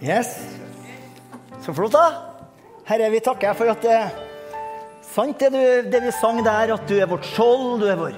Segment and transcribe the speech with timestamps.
[0.00, 0.38] Yes.
[1.60, 2.06] Så flott, da.
[2.88, 4.14] Herre, vi takker for at det er
[5.04, 8.16] sant, det, du, det vi sang der, at du er vårt skjold, du er vår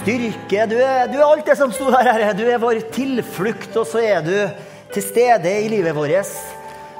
[0.00, 0.64] styrke.
[0.66, 2.32] Du er, du er alt det som sto der, Herre.
[2.34, 4.34] Du er vår tilflukt, og så er du
[4.94, 6.34] til stede i livet vårt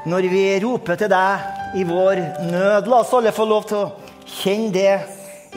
[0.06, 2.86] når vi roper til deg i vår nød.
[2.86, 3.88] La oss alle få lov til å
[4.22, 4.92] kjenne det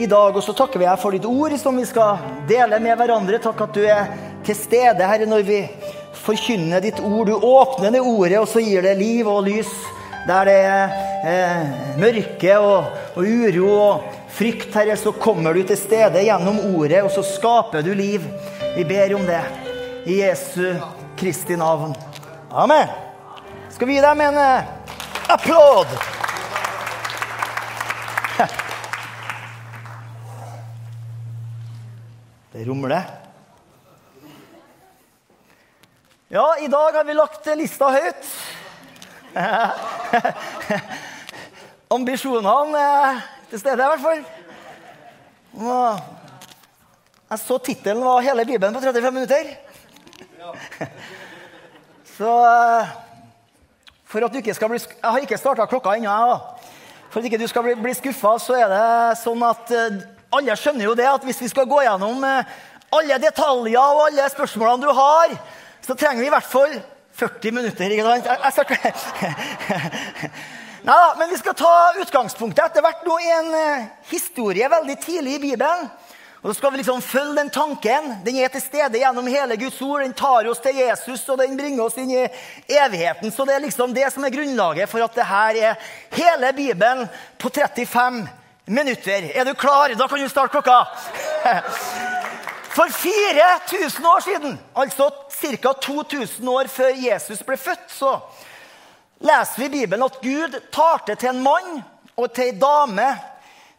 [0.02, 0.34] i dag.
[0.34, 2.18] Og så takker vi deg for ditt ord som vi skal
[2.50, 3.38] dele med hverandre.
[3.44, 4.10] Takk at du er
[4.48, 5.62] til stede, Herre, når vi
[6.24, 7.28] forkynner ditt ord.
[7.28, 9.72] Du åpner det ordet, og så gir det liv og lys.
[10.28, 10.90] Der det er
[11.26, 11.62] eh,
[11.98, 12.84] mørke og,
[13.16, 14.04] og, uro og
[14.36, 18.22] frykt, Herre, så kommer du til stede gjennom ordet, og så skaper du liv.
[18.76, 19.42] Vi ber om det
[20.06, 20.76] i Jesu
[21.18, 21.96] Kristi navn.
[22.52, 22.88] Amen.
[23.74, 24.64] Skal vi gi dem en eh,
[25.34, 25.88] applaud?
[32.52, 33.19] Det rumler.
[36.32, 38.28] Ja, i dag har vi lagt lista høyt.
[41.96, 44.22] Ambisjonene er til stede, i hvert fall.
[47.32, 49.58] Jeg så tittelen var 'Hele Bibelen på 35 minutter'.
[52.18, 52.88] Så eh,
[54.06, 56.40] for at du ikke skal bli Jeg har ikke starta klokka ennå.
[57.10, 59.98] For at ikke du skal bli, bli skuffa, så er det sånn at eh,
[60.30, 62.44] alle skjønner jo det at hvis vi skal gå gjennom eh,
[62.94, 65.30] alle detaljer og alle spørsmålene du har,
[65.90, 66.74] så trenger vi i hvert fall
[67.18, 67.90] 40 minutter.
[67.90, 68.28] ikke sant?
[68.30, 70.32] Jeg, jeg.
[70.86, 71.72] Nei da, men vi skal ta
[72.04, 73.50] utgangspunktet etter hvert nå i en
[74.12, 75.90] historie veldig tidlig i Bibelen.
[76.40, 78.14] Og så skal vi liksom følge den tanken.
[78.24, 80.06] Den er til stede gjennom hele Guds ord.
[80.06, 82.22] Den tar oss til Jesus, og den bringer oss inn i
[82.78, 83.34] evigheten.
[83.34, 87.10] Så det er liksom det som er grunnlaget for at det her er hele Bibelen
[87.42, 88.24] på 35
[88.70, 89.32] minutter.
[89.34, 89.98] Er du klar?
[89.98, 90.84] Da kan du starte klokka.
[92.70, 95.74] For 4000 år siden, altså ca.
[95.74, 98.20] 2000 år før Jesus ble født, så
[99.20, 101.82] leser vi i Bibelen at Gud talte til en mann
[102.16, 103.08] og til ei dame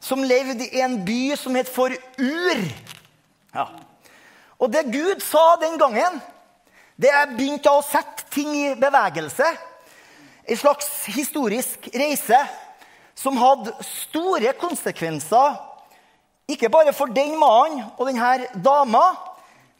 [0.03, 2.65] som levde i en by som het for Ur.
[3.55, 3.67] Ja.
[4.59, 6.21] Og det Gud sa den gangen,
[7.01, 9.47] det begynte å sette ting i bevegelse.
[10.51, 12.39] En slags historisk reise
[13.15, 15.61] som hadde store konsekvenser.
[16.51, 19.05] Ikke bare for den mannen og denne dama,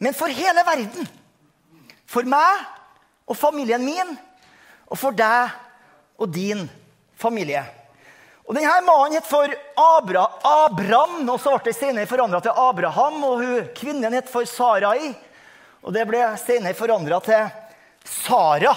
[0.01, 1.09] men for hele verden.
[2.09, 2.63] For meg
[3.27, 4.15] og familien min,
[4.91, 5.51] og for deg
[6.19, 6.65] og din
[7.19, 7.63] familie.
[8.51, 9.47] Og Denne mannen het for
[9.79, 13.21] Abra, Abram, og så ble det senere forandra til Abraham.
[13.23, 15.13] Og hun, kvinnen het for Sarai,
[15.81, 17.45] og det ble senere forandra til
[18.03, 18.73] Sara.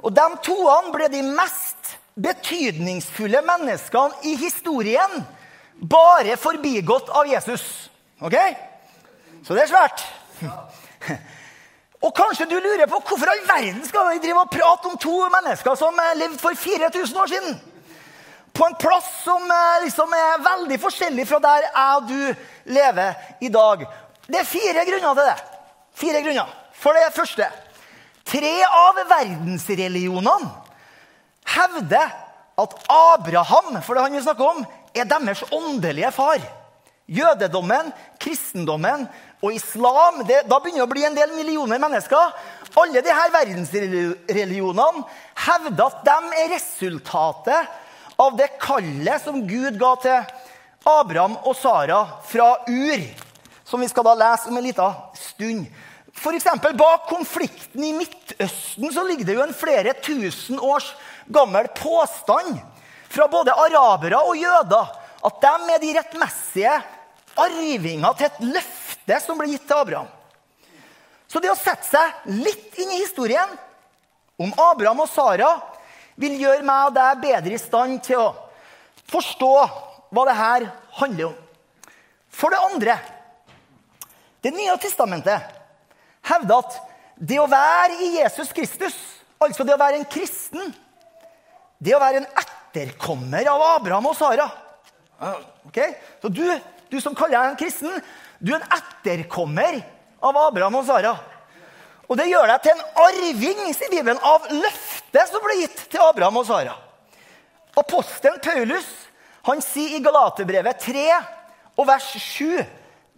[0.00, 5.26] Og De toene ble de mest betydningsfulle menneskene i historien,
[5.80, 7.90] bare forbigått av Jesus.
[8.20, 8.36] Ok?
[9.46, 10.04] Så det er svært.
[12.04, 15.16] Og kanskje du lurer på hvorfor all verden skal vi drive og prate om to
[15.32, 17.56] mennesker som levde for 4000 år siden?
[18.56, 23.44] på en plass som eh, liksom er veldig forskjellig fra der jeg og du lever
[23.44, 23.84] i dag.
[24.26, 25.36] Det er fire grunner til det.
[25.96, 26.52] Fire grunner.
[26.76, 27.52] For det første
[28.26, 30.48] Tre av verdensreligionene
[31.46, 32.08] hevder
[32.58, 34.64] at Abraham for det han vi snakker om,
[34.96, 36.42] er deres åndelige far.
[37.06, 39.04] Jødedommen, kristendommen
[39.38, 42.32] og islam det, Da begynner det å bli en del millioner mennesker.
[42.76, 45.04] Alle disse verdensreligionene
[45.46, 47.76] hevder at de er resultatet
[48.18, 50.34] av det kallet som Gud ga til
[50.86, 53.02] Abraham og Sara fra Ur,
[53.66, 55.66] som vi skal da lese om en liten stund.
[56.16, 60.88] For eksempel, Bak konflikten i Midtøsten så ligger det jo en flere tusen års
[61.28, 62.56] gammel påstand
[63.08, 64.92] fra både arabere og jøder
[65.26, 66.74] at de er de rettmessige
[67.36, 70.10] arvinger til et løfte som ble gitt til Abraham.
[71.26, 73.56] Så det å sette seg litt inn i historien
[74.40, 75.50] om Abraham og Sara
[76.20, 78.34] vil gjøre meg og deg bedre i stand til å
[79.10, 79.52] forstå
[80.14, 80.68] hva det her
[81.00, 81.36] handler om.
[82.30, 82.98] For det andre
[84.44, 85.42] Det nye testamentet
[86.28, 86.74] hevder at
[87.18, 88.94] det å være i Jesus Kristus,
[89.42, 90.68] altså det å være en kristen,
[91.82, 92.28] det å være en
[92.76, 94.46] etterkommer av Abraham og Sara
[95.66, 95.94] Okay?
[96.22, 96.44] Så du,
[96.90, 98.02] du som kaller deg en kristen,
[98.38, 99.80] du er en etterkommer
[100.24, 101.14] av Abraham og Sara.
[102.06, 106.04] Og det gjør deg til en arving sier Bibelen, av løftet som ble gitt til
[106.04, 106.76] Abraham og Sara.
[107.76, 108.86] Apostelen Paulus
[109.46, 111.06] han sier i Galaterbrevet 3
[111.76, 112.62] og vers 7.: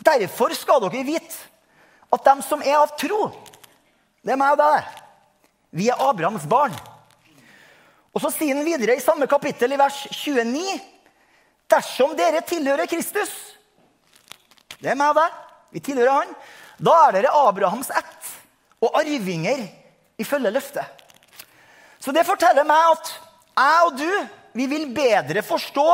[0.04, 1.46] Derfor skal dere vite
[2.12, 3.28] at dem som er av tro,
[4.24, 4.86] det er meg og deg,
[5.76, 6.74] vi er Abrahams barn.
[8.18, 10.72] Og så sier han videre i samme kapittel, i vers 29.:
[11.70, 13.30] Dersom dere tilhører Kristus,
[14.82, 15.36] det er meg deg,
[15.70, 16.32] vi tilhører han,
[16.82, 18.32] da er dere Abrahams ett
[18.82, 19.62] og arvinger
[20.18, 21.06] ifølge løftet.
[22.02, 23.14] Så det forteller meg at
[23.54, 24.10] jeg og du
[24.58, 25.86] vi vil bedre forstå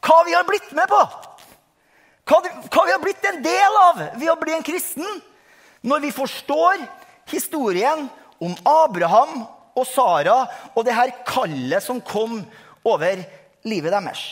[0.00, 1.04] hva vi har blitt med på.
[2.24, 2.40] Hva,
[2.72, 5.20] hva vi har blitt en del av ved å bli en kristen.
[5.84, 6.84] Når vi forstår
[7.28, 8.08] historien
[8.40, 9.42] om Abraham
[9.80, 10.42] og Sara
[10.74, 12.40] og det her kallet som kom
[12.86, 13.24] over
[13.68, 14.22] livet deres.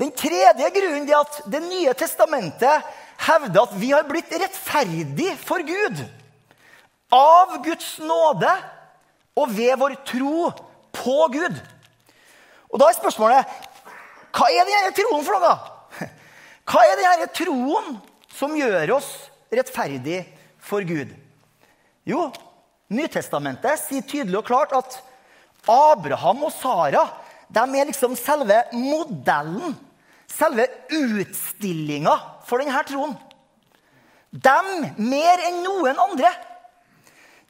[0.00, 2.90] Den tredje grunnen er at Det nye testamentet
[3.22, 6.02] hevder at vi har blitt rettferdig for Gud.
[7.12, 8.50] Av Guds nåde
[9.38, 10.48] og ved vår tro
[10.92, 11.60] på Gud.
[12.72, 13.60] Og Da er spørsmålet
[14.32, 15.56] hva er denne troen for noe?
[16.64, 17.98] Hva er denne troen
[18.32, 19.10] som gjør oss
[19.52, 20.22] rettferdig
[20.62, 21.10] for Gud?
[22.08, 22.30] Jo,
[22.92, 24.98] Nytestamentet sier tydelig og klart at
[25.70, 27.06] Abraham og Sara
[27.52, 29.74] de er liksom selve modellen,
[30.30, 32.14] selve utstillinga
[32.48, 33.12] for denne troen.
[34.32, 34.54] De,
[34.96, 36.30] mer enn noen andre,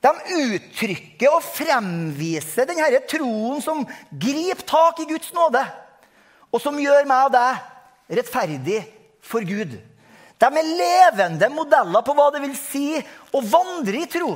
[0.03, 5.63] de uttrykker og fremviser denne troen som griper tak i Guds nåde,
[6.51, 8.81] og som gjør meg og deg rettferdig
[9.23, 9.79] for Gud.
[10.43, 12.89] De er levende modeller på hva det vil si
[13.31, 14.35] å vandre i tro.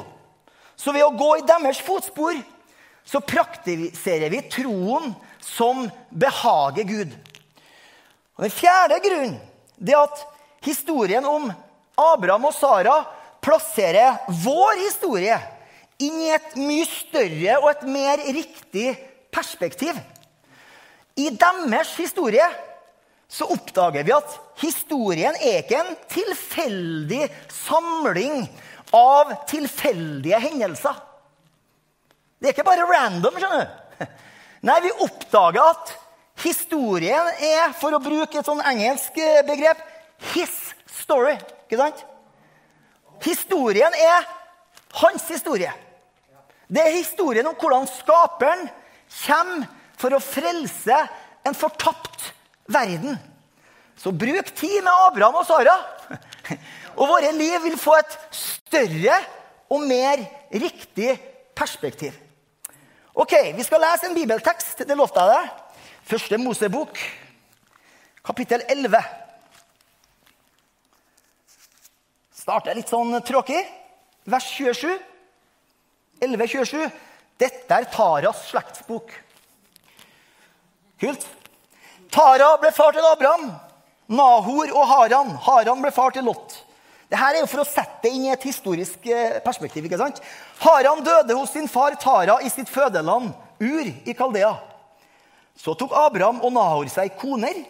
[0.77, 2.37] Så ved å gå i deres fotspor
[3.07, 5.13] så praktiserer vi troen
[5.43, 7.13] som behager Gud.
[8.37, 9.37] Og Den fjerde grunnen
[9.87, 10.25] er at
[10.67, 11.49] historien om
[11.97, 12.97] Abraham og Sara
[13.45, 15.39] plasserer vår historie
[16.03, 18.91] inn i et mye større og et mer riktig
[19.33, 19.97] perspektiv.
[21.17, 22.45] I deres historie
[23.33, 28.45] så oppdager vi at historien er ikke en tilfeldig samling
[28.95, 30.99] av tilfeldige hendelser.
[32.39, 33.39] Det er ikke bare random.
[33.41, 34.07] skjønner du.
[34.69, 35.95] Nei, vi oppdager at
[36.45, 39.81] historien er, for å bruke et sånn engelsk eh, begrep,
[40.35, 40.53] his
[41.01, 41.37] story.
[41.67, 42.05] Ikke sant?
[43.25, 44.27] Historien er
[45.01, 45.73] hans historie.
[46.67, 48.67] Det er historien om hvordan skaperen
[49.23, 50.97] kommer for å frelse
[51.47, 52.33] en fortapt
[52.69, 53.17] verden.
[53.97, 55.77] Så bruk tid med Abraham og Sara.
[56.97, 59.19] Og våre liv vil få et større
[59.73, 60.23] og mer
[60.53, 61.13] riktig
[61.57, 62.13] perspektiv.
[63.15, 64.79] Ok, Vi skal lese en bibeltekst.
[64.89, 65.63] Det lovte jeg deg.
[66.07, 66.99] Første Mosebok,
[68.25, 69.01] kapittel 11.
[72.37, 73.63] Starter litt sånn tråkig.
[74.27, 74.93] Vers 27.
[76.21, 76.85] 11.27.
[77.41, 79.11] Dette er Taras slektsbok.
[81.01, 81.27] Kult.
[82.13, 83.51] Tara ble far til Abraham.
[84.09, 85.35] Nahor og Haran.
[85.49, 86.66] Haran ble far til Lot.
[87.07, 89.85] Dette er jo for å sette det inn i et historisk eh, perspektiv.
[89.87, 90.19] ikke sant?
[90.59, 93.31] Haran døde hos sin far Tara i sitt fødeland,
[93.63, 94.57] Ur i Kaldea.
[95.57, 97.63] Så tok Abraham og Nahor seg koner.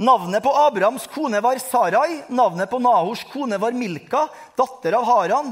[0.00, 2.22] Navnet på Abrahams kone var Sarai.
[2.32, 5.50] Navnet på Nahors kone var Milka, datter av Haran.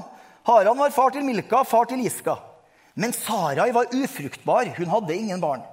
[0.49, 2.39] Haran var far til Milka, far til Iska.
[2.95, 4.71] Men Sarai var ufruktbar.
[4.79, 5.67] Hun hadde ingen barn.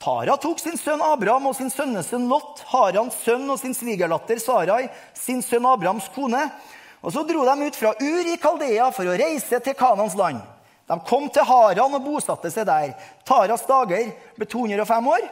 [0.00, 4.86] Tara tok sin sønn Abraham og sin sønnesønn Lot, Harans sønn og sin svigerdatter Sarai,
[5.12, 6.40] sin sønn Abrahams kone.
[7.04, 10.40] Og Så dro de ut fra Ur i Kaldea for å reise til Kanans land.
[10.88, 12.94] De kom til Haran og bosatte seg der.
[13.28, 14.08] Taras dager
[14.38, 15.26] ble 205 år,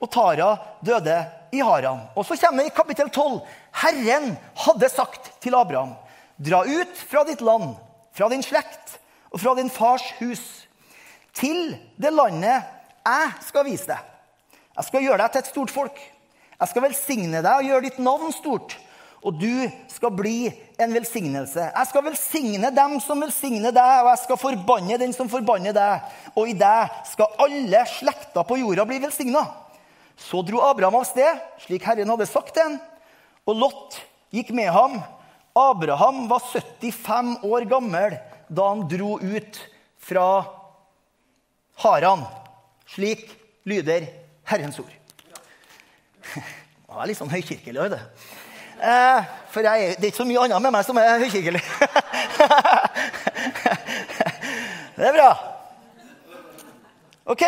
[0.00, 0.48] og Tara
[0.80, 1.18] døde
[1.52, 2.00] i Haran.
[2.16, 3.42] Og Så kommer det i kapittel 12.
[3.82, 5.92] Herren hadde sagt til Abraham.:
[6.40, 7.76] Dra ut fra ditt land,
[8.12, 8.96] fra din slekt
[9.30, 10.64] og fra din fars hus,
[11.34, 12.64] til det landet
[13.04, 14.13] jeg skal vise deg.
[14.74, 16.00] Jeg skal gjøre deg til et stort folk.
[16.54, 18.76] Jeg skal velsigne deg og gjøre ditt navn stort.
[19.24, 21.70] Og du skal bli en velsignelse.
[21.70, 26.10] Jeg skal velsigne dem som velsigner deg, og jeg skal forbanne den som forbanner deg.
[26.36, 29.46] Og i deg skal alle slekter på jorda bli velsigna.
[30.20, 32.76] Så dro Abraham av sted, slik Herren hadde sagt til ham.
[33.48, 33.96] Og Lot
[34.34, 34.98] gikk med ham.
[35.56, 38.18] Abraham var 75 år gammel
[38.52, 39.60] da han dro ut
[40.04, 40.26] fra
[41.80, 42.26] Haran.
[42.92, 43.24] Slik
[43.64, 44.10] lyder
[44.48, 44.92] Herrens ord.
[46.34, 47.90] Det var litt sånn høykirkelig.
[47.90, 48.02] Det.
[48.84, 49.20] Eh,
[49.50, 51.62] for jeg, det er ikke så mye annet med meg som er høykirkelig.
[54.98, 55.30] det er bra.
[57.34, 57.44] Ok.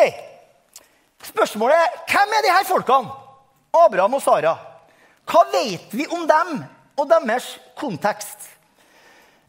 [1.26, 3.10] Spørsmålet er hvem er de her folkene?
[3.76, 4.54] Abraham og Sara.
[5.26, 6.48] Hva vet vi om dem
[6.96, 7.46] og deres
[7.78, 8.40] kontekst?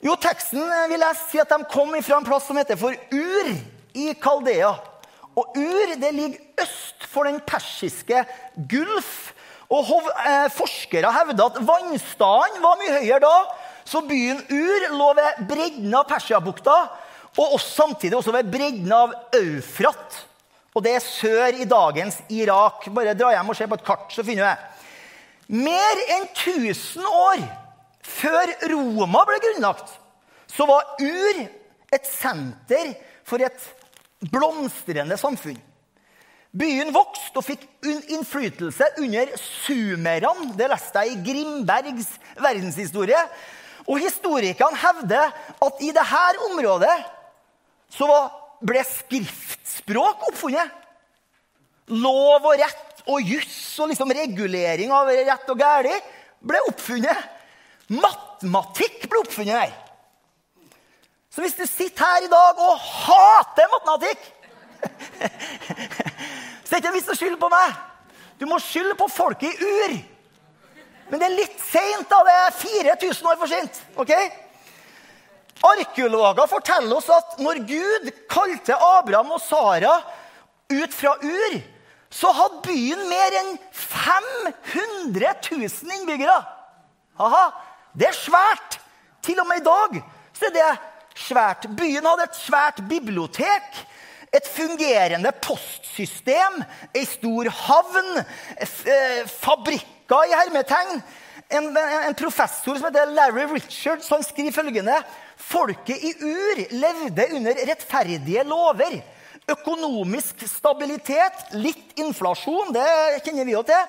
[0.04, 0.62] Jo, teksten
[0.92, 3.48] vil jeg si at de kom fra en plass som heter for Ur
[3.98, 4.76] i Kaldea.
[5.38, 8.24] Og Ur det ligger øst for den persiske
[8.70, 9.34] Gulf.
[9.70, 9.90] Og
[10.26, 13.36] eh, Forskere hevder at vannstanden var mye høyere da,
[13.88, 16.78] så byen Ur lå ved bredden av Persiabukta,
[17.38, 20.24] og også, samtidig også ved bredden av Eufrat.
[20.74, 22.88] Og det er sør i dagens Irak.
[22.94, 25.62] Bare dra hjem og se på et kart, så finner du det.
[25.68, 27.44] Mer enn 1000 år
[28.08, 29.94] før Roma ble grunnlagt,
[30.50, 31.44] så var Ur
[31.94, 32.96] et senter
[33.28, 33.68] for et
[34.22, 35.60] blomstrende samfunn.
[36.58, 40.50] Byen vokste og fikk innflytelse under sumerne.
[40.58, 42.10] Det leste jeg i Grimbergs
[42.40, 43.20] verdenshistorie.
[43.88, 45.32] Og historikerne hevder
[45.64, 46.96] at i dette området
[47.94, 48.10] så
[48.66, 50.74] ble skriftspråk oppfunnet.
[51.94, 56.10] Lov og rett og juss og liksom regulering av rett og galt
[56.44, 57.36] ble oppfunnet.
[57.88, 59.76] Matematikk ble oppfunnet her.
[61.38, 64.24] Så hvis du sitter her i dag og hater matematikk
[66.66, 67.76] Så det er ikke vits å skylde på meg.
[68.42, 69.94] Du må skylde på folket i Ur.
[71.12, 72.10] Men det er litt seint.
[72.10, 73.80] Det er 4000 år for sent.
[74.02, 74.32] Okay?
[75.70, 79.94] Arkeologer forteller oss at når Gud kalte Abraham og Sara
[80.74, 81.58] ut fra Ur,
[82.10, 86.42] så hadde byen mer enn 500 000 innbyggere.
[87.22, 87.46] Aha,
[87.94, 88.82] det er svært.
[89.22, 90.00] Til og med i dag
[90.34, 90.70] så er det
[91.18, 91.68] svært.
[91.78, 93.86] Byen hadde et svært bibliotek
[94.36, 96.60] et fungerende postsystem,
[96.96, 98.10] ei stor havn,
[98.60, 101.02] eh, fabrikker i hermetegn.
[101.50, 104.98] En, en, professor som heter Larry Richards han skriver følgende
[105.40, 109.00] Folket i Ur levde under rettferdige lover.
[109.48, 112.88] Økonomisk stabilitet, litt inflasjon, det
[113.24, 113.86] kjenner vi jo til.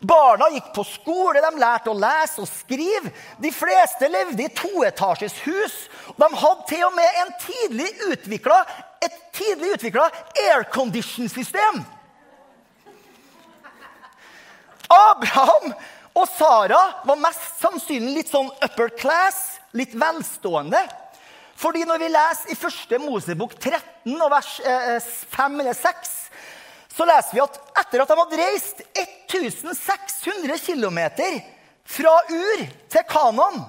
[0.00, 3.10] Barna gikk på skole, de lærte å lese og skrive.
[3.42, 5.76] De fleste levde i toetasjes hus.
[6.14, 8.60] De hadde til og med en tidlig utvikla,
[9.02, 10.06] et tidlig utvikla
[10.52, 11.82] aircondition-system.
[14.88, 15.74] Abraham
[16.14, 20.80] og Sara var mest sannsynlig litt sånn upper class, litt velstående.
[21.58, 26.14] Fordi når vi leser i første Mosebok 13 og vers 5 eh, eller 6,
[26.98, 30.98] så leser vi at etter at de hadde reist 1600 km
[31.86, 33.60] fra Ur til Kanan,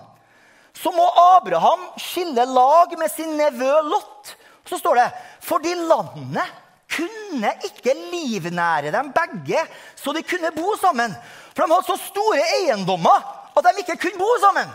[0.74, 1.06] så må
[1.38, 4.34] Abraham skille lag med sin nevø Lot.
[4.66, 5.08] Så står det
[5.46, 6.58] fordi landet
[6.90, 9.62] kunne ikke livnære dem begge,
[9.96, 11.14] så de kunne bo sammen.
[11.54, 14.74] For de hadde så store eiendommer at de ikke kunne bo sammen.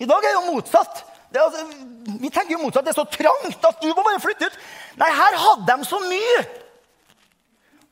[0.00, 1.06] I dag er det jo motsatt.
[1.30, 1.64] Det, altså,
[2.20, 2.84] vi tenker jo motsatt.
[2.84, 4.64] Det er så trangt at du må bare flytte ut.
[5.00, 6.42] Nei, her hadde de så mye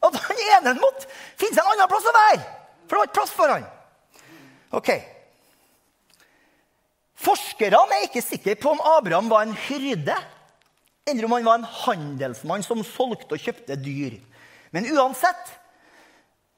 [0.06, 2.42] at han ene måtte finne seg en annen plass å være.
[2.86, 3.66] For det var ikke plass for han.
[4.78, 4.90] Ok.
[7.18, 10.16] Forskerne er ikke sikre på om Abraham var en hyrde,
[11.08, 14.20] eller om han var en handelsmann som solgte og kjøpte dyr.
[14.74, 15.56] Men uansett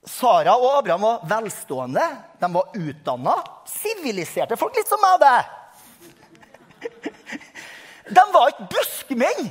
[0.07, 2.05] Sara og Abraham var velstående,
[2.41, 3.35] de var utdanna,
[3.69, 5.41] siviliserte folk, litt som meg og deg.
[8.11, 9.51] De var ikke buskmenn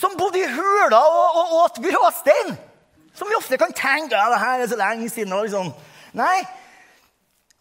[0.00, 2.56] som bodde i hula og, og åt gråstein.
[3.14, 5.34] Som vi ofte kan tenke ja, det her er så lenge siden.
[5.44, 5.72] Liksom.
[6.16, 6.40] Nei,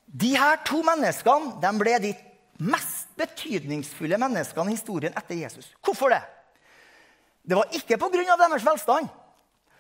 [0.08, 2.14] de her to menneskene de ble de
[2.60, 5.70] mest betydningsfulle menneskene i historien etter Jesus.
[5.84, 6.22] Hvorfor det?
[7.44, 8.38] Det var ikke pga.
[8.38, 9.10] deres velstand.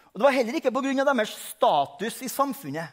[0.10, 1.06] Og det var heller ikke pga.
[1.06, 2.88] deres status i samfunnet.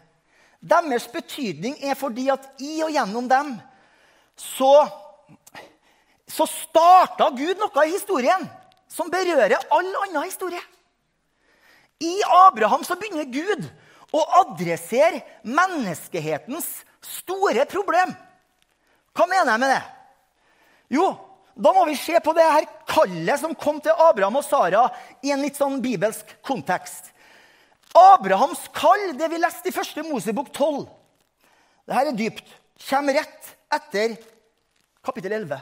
[0.60, 3.56] Deres betydning er fordi at i og gjennom dem
[4.36, 4.88] så,
[6.28, 8.46] så starta Gud noe i historien
[8.96, 10.62] som berører all annen historie.
[12.00, 13.68] I Abraham så begynner Gud
[14.16, 16.68] å adressere menneskehetens
[17.04, 18.12] store problem.
[19.16, 19.82] Hva mener jeg med det?
[20.96, 21.06] Jo,
[21.56, 24.86] da må vi se på det her kallet som kom til Abraham og Sara
[25.24, 27.12] i en litt sånn bibelsk kontekst.
[27.96, 30.84] Abrahams kall, det vi leste i første Mosebok 12,
[31.88, 32.48] det her er dypt,
[32.90, 34.18] kommer rett etter
[35.06, 35.56] kapittel 11.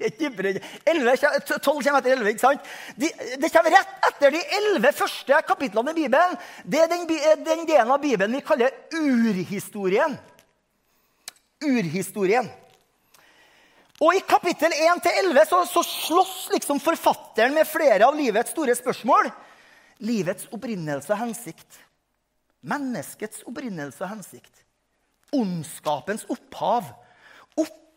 [0.00, 1.18] 11,
[1.60, 2.70] 12 kommer etter 11, ikke sant?
[2.96, 3.10] De,
[3.42, 6.38] det kommer rett etter de 11 første kapitlene i Bibelen.
[6.64, 7.06] Det er den,
[7.44, 10.16] den delen av Bibelen vi kaller urhistorien.
[11.60, 12.48] Urhistorien.
[14.00, 19.28] Og I kapittel 1-11 så, så slåss liksom forfatteren med flere av livets store spørsmål.
[20.08, 21.80] Livets opprinnelse og hensikt.
[22.64, 24.64] Menneskets opprinnelse og hensikt.
[25.36, 26.88] Ondskapens opphav.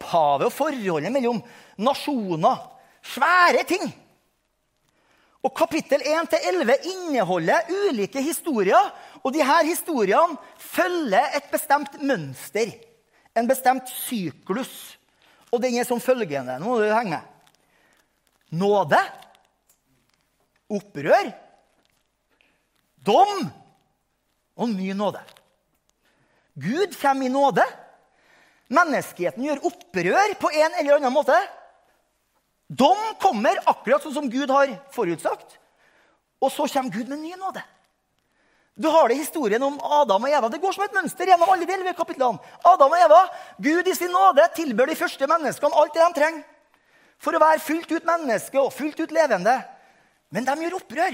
[0.03, 1.41] Opphavet og forholdet mellom
[1.79, 2.60] nasjoner.
[3.03, 3.86] Svære ting.
[5.43, 8.91] Og Kapittel 1-11 inneholder ulike historier.
[9.24, 12.72] Og disse historiene følger et bestemt mønster,
[13.36, 14.98] en bestemt syklus.
[15.51, 17.29] Og den er som følgende Nå må du henge med.
[18.60, 19.00] Nåde.
[20.69, 21.31] Opprør.
[23.03, 23.50] Dom
[24.55, 25.19] og ny nåde.
[26.55, 27.65] Gud kommer i nåde.
[28.73, 31.35] Menneskeheten gjør opprør på en eller annen måte.
[32.67, 35.59] Dom kommer akkurat sånn som Gud har forutsagt.
[36.43, 37.61] Og så kommer Gud med ny nåde.
[38.73, 40.49] Du har det i historien om Adam og Eva.
[40.49, 42.41] Det går som et mønster gjennom alle de kapitlene.
[42.65, 43.19] Adam og Eva,
[43.61, 46.43] Gud i sin nåde tilbør de første menneskene alt det de trenger.
[47.23, 49.53] for å være fullt ut menneske og fullt ut levende.
[50.29, 51.13] Men de gjør opprør.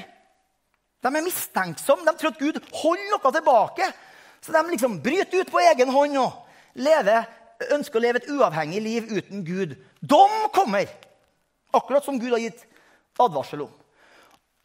[1.04, 2.06] De er mistenksomme.
[2.08, 3.90] De tror at Gud holder noe tilbake.
[4.42, 6.32] Så de liksom bryter ut på egen hånd og
[6.74, 7.28] lever,
[7.76, 9.76] ønsker å leve et uavhengig liv uten Gud.
[10.00, 10.88] Dom kommer!
[11.76, 12.64] Akkurat som Gud har gitt
[13.20, 13.74] advarsel om.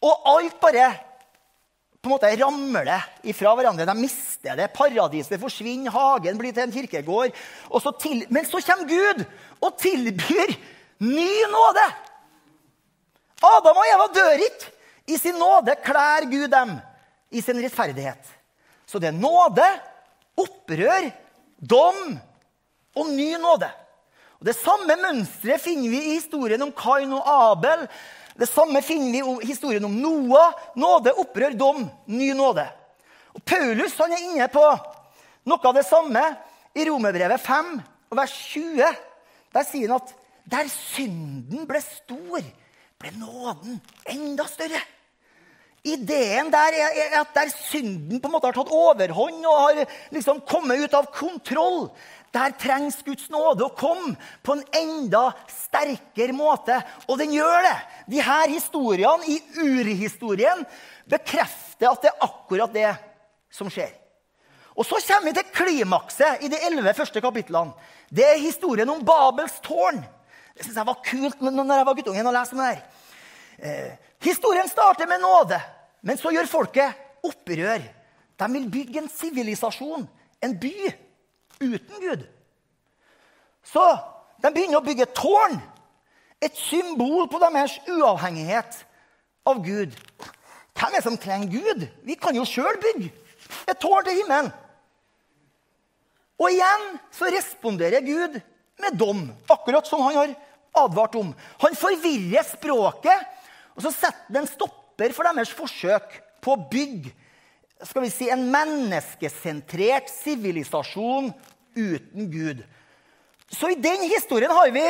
[0.04, 0.86] Og alt bare
[2.04, 2.90] på en måte ramler
[3.24, 3.86] ifra hverandre.
[3.88, 4.68] De mister det.
[4.76, 7.32] Paradiset forsvinner, hagen blir til en kirkegård.
[7.80, 9.24] Så til, men så kommer Gud
[9.64, 10.52] og tilbyr
[11.04, 11.86] ny nåde.
[13.44, 14.70] Adam og Eva dør ikke.
[15.04, 16.78] I sin nåde klær Gud dem
[17.34, 18.30] i sin rettferdighet.
[18.88, 19.66] Så det er nåde,
[20.40, 21.10] opprør,
[21.60, 22.14] dom
[22.94, 23.70] og ny nåde.
[24.40, 27.86] Og Det samme mønsteret finner vi i historien om Kain og Abel.
[28.38, 30.54] Det samme finner vi i historien om Noah.
[30.76, 32.66] Nåde, opprør, dom, ny nåde.
[33.34, 34.64] Og Paulus han er inne på
[35.44, 36.22] noe av det samme
[36.74, 37.72] i Romerbrevet 5,
[38.14, 38.90] vers 20.
[39.54, 40.14] Der sier han at
[40.50, 42.44] der synden ble stor,
[43.00, 43.80] ble nåden
[44.12, 44.80] enda større.
[45.84, 49.80] Ideen der er at der synden på en måte har tatt overhånd og har
[50.14, 51.90] liksom kommet ut av kontroll,
[52.34, 56.80] der trengs Guds nåde å komme på en enda sterkere måte.
[57.06, 57.76] Og den gjør det.
[58.10, 60.64] De her historiene i urhistorien
[61.10, 62.90] bekrefter at det er akkurat det
[63.54, 63.92] som skjer.
[64.74, 67.76] Og Så kommer vi til klimakset i de elleve første kapitlene.
[68.10, 70.02] Det er historien om Babels tårn.
[70.54, 72.82] Det synes jeg var kult når jeg var guttungen og leste om det her.
[73.58, 75.60] Eh, historien starter med nåde,
[76.04, 77.82] men så gjør folket opprør.
[78.36, 80.04] De vil bygge en sivilisasjon,
[80.44, 80.74] en by
[81.62, 82.24] uten Gud.
[83.64, 83.84] Så
[84.42, 85.56] de begynner å bygge tårn.
[86.44, 88.82] Et symbol på deres uavhengighet
[89.48, 89.94] av Gud.
[90.74, 91.86] Hvem er det som trenger Gud?
[92.04, 93.08] Vi kan jo sjøl bygge
[93.70, 94.52] et tårn til himmelen.
[96.40, 98.40] Og igjen så responderer Gud
[98.82, 100.34] med dom, akkurat som han har
[100.82, 101.30] advart om.
[101.62, 103.28] Han forvirrer språket,
[103.78, 104.83] og så setter han en stopper
[105.14, 107.12] for deres forsøk på å bygge
[107.84, 111.32] skal vi si, en menneskesentrert sivilisasjon
[111.76, 112.62] uten Gud.
[113.50, 114.84] Så i den historien har vi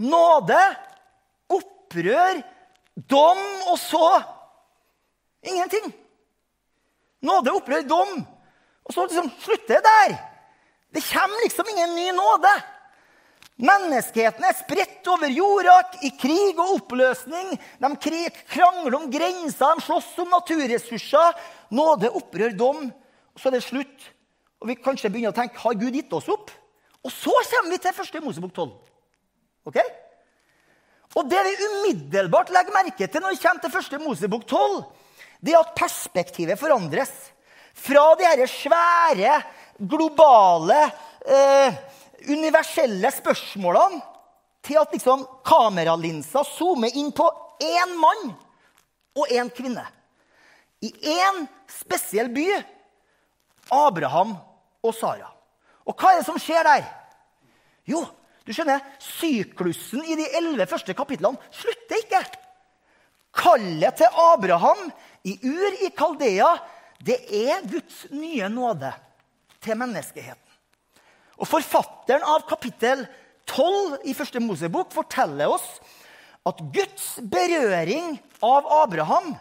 [0.00, 0.58] nåde,
[1.50, 2.40] opprør,
[2.94, 4.06] dom og så
[5.44, 5.90] ingenting.
[7.26, 8.20] Nåde, opprør, dom.
[8.86, 10.16] Og så liksom slutter det der.
[10.90, 12.52] Det kommer liksom ingen ny nåde.
[13.60, 15.74] Menneskeheten er spredt over jorda
[16.06, 17.52] i krig og oppløsning.
[17.82, 17.90] De
[18.48, 21.36] krangler om grenser, de slåss om naturressurser.
[21.76, 22.86] Nåde, opprør, dom.
[23.34, 24.06] Og så er det slutt.
[24.60, 26.52] Og vi kanskje begynner å tenke har Gud gitt oss opp?
[27.04, 28.72] Og så kommer vi til første Mosebok 12.
[29.68, 29.86] Okay?
[31.18, 34.82] Og det vi umiddelbart legger merke til når vi kommer til første Mosebok 12,
[35.40, 37.12] det er at perspektivet forandres.
[37.74, 39.40] Fra de disse svære,
[39.80, 40.80] globale,
[41.24, 41.76] eh,
[42.28, 44.00] universelle spørsmålene
[44.66, 47.26] til at liksom kameralinsa zoomer inn på
[47.64, 48.30] én mann
[49.16, 49.84] og én kvinne.
[50.80, 52.46] I én spesiell by
[53.70, 54.34] Abraham
[54.82, 55.28] og Sara.
[55.86, 56.86] Og hva er det som skjer der?
[57.88, 58.04] Jo,
[58.44, 62.22] du skjønner, syklusen i de elleve første kapitlene slutter ikke.
[63.36, 64.88] Kallet til Abraham
[65.28, 66.50] i Ur i Kaldea,
[67.00, 68.90] det er Guds nye nåde
[69.62, 70.49] til menneskeheten.
[71.40, 73.06] Og Forfatteren av kapittel
[73.48, 75.66] 12 i første Mosebok forteller oss
[76.46, 79.32] at Guds berøring av Abraham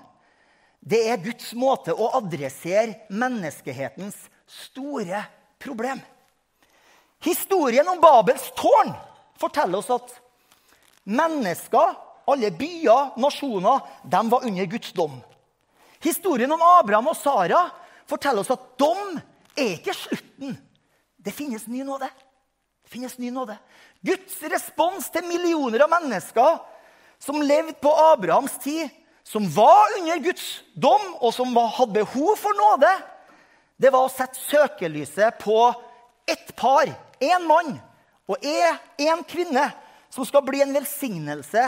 [0.79, 4.15] det er Guds måte å adressere menneskehetens
[4.49, 5.25] store
[5.59, 5.99] problem.
[7.23, 8.93] Historien om Babels tårn
[9.39, 10.13] forteller oss at
[11.03, 11.97] mennesker,
[12.29, 15.19] alle byer, nasjoner, de var under Guds dom.
[15.99, 17.65] Historien om Abraham og Sara
[18.07, 19.19] forteller oss at dom
[19.59, 20.55] er ikke slutten.
[21.19, 22.09] Det finnes ny nåde.
[22.83, 23.57] Det finnes ny nåde.
[24.01, 26.59] Guds respons til millioner av mennesker
[27.19, 28.87] som levde på Abrahams tid,
[29.23, 32.89] som var under Guds dom, og som hadde behov for nåde,
[33.79, 35.59] det var å sette søkelyset på
[36.27, 37.75] ett par, én mann
[38.29, 39.69] og én kvinne,
[40.09, 41.67] som skal bli en velsignelse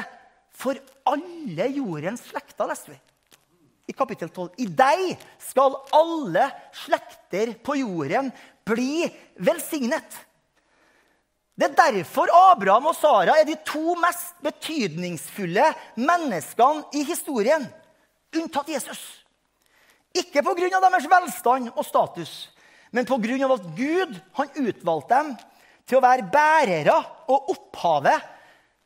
[0.55, 2.99] for alle jordens slekter, leste vi
[3.91, 4.55] i kapittel 12.
[4.63, 6.47] I deg skal alle
[6.83, 8.31] slekter på jorden
[8.67, 9.05] bli
[9.43, 10.19] velsignet.
[11.51, 15.67] Det er derfor Abraham og Sara er de to mest betydningsfulle
[15.99, 17.67] menneskene i historien,
[18.33, 19.01] unntatt Jesus.
[20.15, 20.79] Ikke pga.
[20.79, 22.49] deres velstand og status,
[22.91, 23.53] men pga.
[23.53, 25.35] at Gud han utvalgte dem
[25.85, 28.23] til å være bærere og opphavet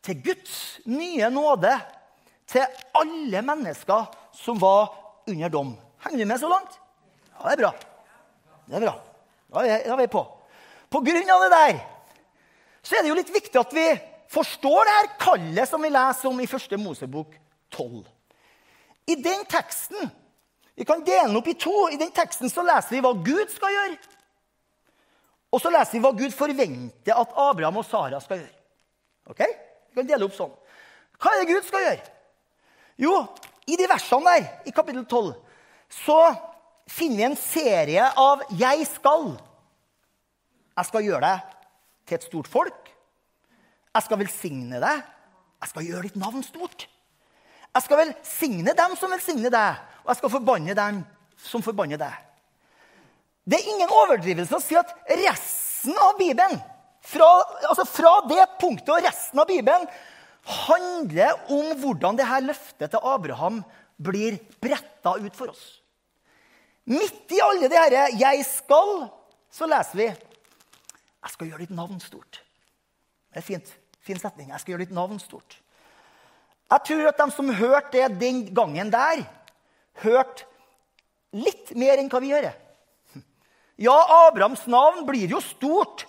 [0.05, 1.73] til Guds nye nåde
[2.49, 2.65] til
[2.97, 4.93] alle mennesker som var
[5.27, 5.73] under dom.
[6.03, 6.79] Henger vi med så langt?
[7.33, 7.73] Ja, det er bra.
[8.65, 8.95] Det er bra.
[9.55, 10.23] Da er vi på.
[10.91, 11.79] På grunn av det der
[12.85, 13.85] så er det jo litt viktig at vi
[14.29, 17.33] forstår det her kallet som vi leser om i første Mosebok
[17.73, 18.03] 12.
[19.09, 20.11] I den teksten
[20.75, 21.71] Vi kan dele den opp i to.
[21.87, 23.95] I den teksten så leser vi hva Gud skal gjøre.
[25.55, 28.57] Og så leser vi hva Gud forventer at Abraham og Sara skal gjøre.
[29.31, 29.39] Ok?
[29.39, 30.51] Vi kan dele opp sånn.
[31.15, 32.11] Hva er det Gud skal gjøre?
[33.05, 33.13] Jo,
[33.65, 35.33] i de versene der, i kapittel 12,
[36.05, 36.19] så
[36.89, 39.39] finner vi en serie av 'jeg skal'.
[40.77, 41.39] Jeg skal gjøre deg
[42.05, 42.91] til et stort folk.
[43.95, 45.03] Jeg skal velsigne deg.
[45.61, 46.87] Jeg skal gjøre ditt navn stort.
[47.75, 51.05] Jeg skal velsigne dem som velsigner deg, og jeg skal forbanne dem
[51.37, 52.13] som forbanner deg.
[53.45, 56.61] Det er ingen overdrivelse å si at resten av Bibelen,
[57.05, 57.27] fra,
[57.69, 59.85] altså fra det punktet og resten av Bibelen,
[60.45, 63.63] handler om hvordan dette løftet til Abraham
[63.97, 65.65] blir bretta ut for oss.
[66.85, 69.09] Midt i alle de herre 'jeg skal',
[69.49, 72.41] så leser vi 'Jeg skal gjøre ditt navn stort'.
[73.33, 73.77] Det er fint.
[73.99, 74.49] Fin setning.
[74.49, 75.61] 'Jeg skal gjøre ditt navn stort'.
[76.71, 79.25] Jeg tror at de som hørte det den gangen der,
[79.93, 80.45] hørte
[81.31, 82.53] litt mer enn hva vi gjør.
[83.77, 86.05] Ja, Abrahams navn blir jo stort.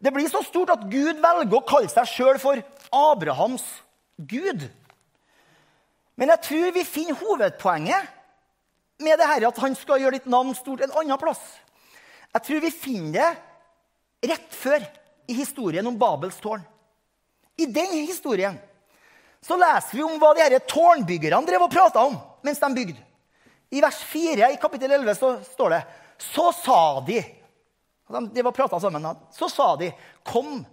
[0.00, 3.64] Det blir så stort at Gud velger å kalle seg sjøl for Abrahams
[4.16, 4.66] Gud.
[6.14, 8.16] Men jeg tror vi finner hovedpoenget
[9.00, 11.40] med det her, at han skal gjøre ditt navn stort en annen plass.
[12.34, 13.14] Jeg tror vi finner
[14.20, 14.84] det rett før
[15.30, 16.62] i historien om Babels tårn.
[17.56, 18.58] I den historien
[19.40, 23.00] så leser vi om hva de her tårnbyggerne drev og prata om mens de bygde.
[23.70, 25.80] I vers 4 i kapittel 11 så står det
[26.18, 27.20] Så sa de
[28.34, 29.06] De var prata sammen.
[29.32, 29.92] Så sa de,
[30.26, 30.64] Kom,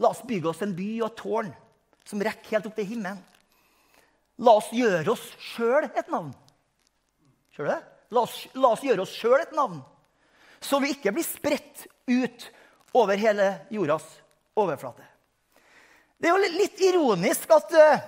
[0.00, 1.50] la oss bygge oss en by og et tårn
[2.08, 3.20] som rekker helt opp til himmelen.
[4.40, 6.32] La oss gjøre oss sjøl et navn.
[7.52, 7.80] Skjønner du det?
[8.10, 9.82] La oss, la oss gjøre oss sjøl et navn.
[10.60, 12.46] Så vi ikke blir spredt ut
[12.96, 14.06] over hele jordas
[14.58, 15.04] overflate.
[16.20, 18.00] Det er jo litt ironisk at uh,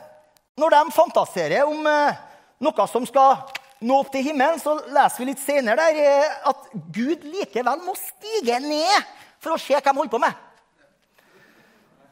[0.60, 2.16] når de fantaserer om uh,
[2.64, 3.44] noe som skal
[3.82, 7.94] nå opp til himmelen, så leser vi litt senere der uh, at Gud likevel må
[8.00, 10.48] stige ned for å se hva de holder på med.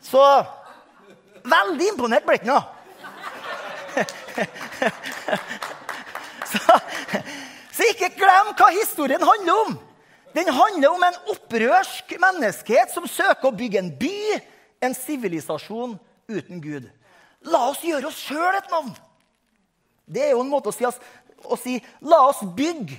[0.04, 0.22] Så
[1.44, 2.62] veldig imponert ble han.
[6.52, 6.78] så,
[7.74, 9.78] så ikke glem hva historien handler om.
[10.34, 14.38] Den handler om en opprørsk menneskehet som søker å bygge en by,
[14.80, 15.96] en sivilisasjon
[16.30, 16.86] uten Gud.
[17.50, 18.92] La oss gjøre oss sjøl et navn.
[20.10, 22.98] Det er jo en måte å si, å si la oss bygge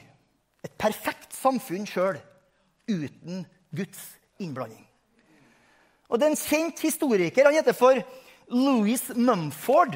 [0.65, 2.19] et perfekt samfunn sjøl
[2.91, 4.01] uten Guds
[4.41, 4.90] innblanding.
[6.11, 7.47] Og Det er en kjent historiker.
[7.47, 7.95] Han heter for
[8.51, 9.95] Louis Mumford.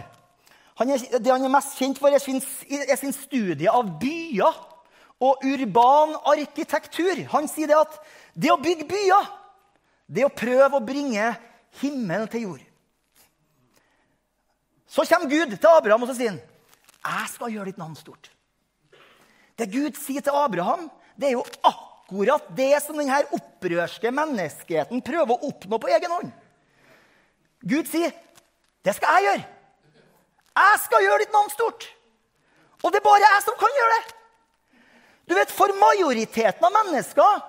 [0.79, 4.61] Han er, det han er mest kjent for, er sin, er sin studie av byer
[5.23, 7.19] og urban arkitektur.
[7.31, 7.99] Han sier det at
[8.35, 9.29] det å bygge byer,
[10.07, 11.29] det er å prøve å bringe
[11.81, 12.65] himmelen til jord.
[14.87, 16.43] Så kommer Gud til Abraham og så sier han,
[17.05, 18.31] 'Jeg skal gjøre ditt navn stort'.
[19.57, 21.94] Det Gud sier til Abraham, det er jo akkurat
[22.55, 26.31] det som denne opprørske menneskeheten prøver å oppnå på egen hånd.
[27.65, 28.11] Gud sier,
[28.83, 29.45] 'Det skal jeg gjøre'.
[30.55, 31.95] Jeg skal gjøre ditt navn stort.
[32.83, 34.15] Og det er bare jeg som kan gjøre det.
[35.27, 37.41] Du vet, For majoriteten av mennesker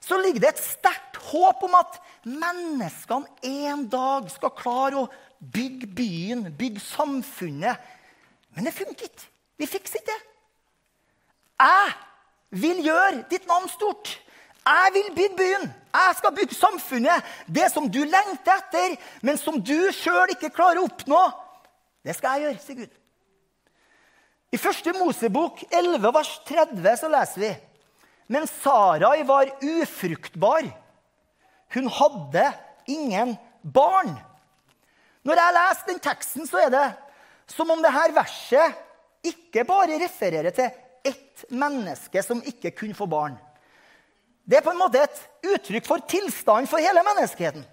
[0.00, 5.86] så ligger det et sterkt håp om at menneskene en dag skal klare å bygge
[5.86, 7.76] byen, bygge samfunnet.
[8.54, 9.28] Men det funker ikke.
[9.58, 10.20] Vi fikser ikke det.
[11.64, 11.94] Jeg
[12.54, 14.12] vil gjøre ditt navn stort.
[14.64, 15.70] Jeg vil bygge byen.
[15.94, 17.32] Jeg skal bygge samfunnet.
[17.46, 21.20] Det som du lengter etter, men som du sjøl ikke klarer å oppnå,
[22.04, 23.00] det skal jeg gjøre, sier Gud.
[24.54, 27.52] I første Mosebok 11, vers 30 så leser vi
[28.30, 30.68] Men Sarai var ufruktbar.
[31.74, 32.44] Hun hadde
[32.88, 34.14] ingen barn.
[35.24, 36.86] Når jeg leser den teksten, så er det
[37.50, 38.80] som om dette verset
[39.24, 40.70] ikke bare refererer til
[41.34, 43.36] ett menneske som ikke kunne få barn.
[44.44, 45.20] Det er på en måte et
[45.54, 47.64] uttrykk for tilstanden for hele menneskeheten.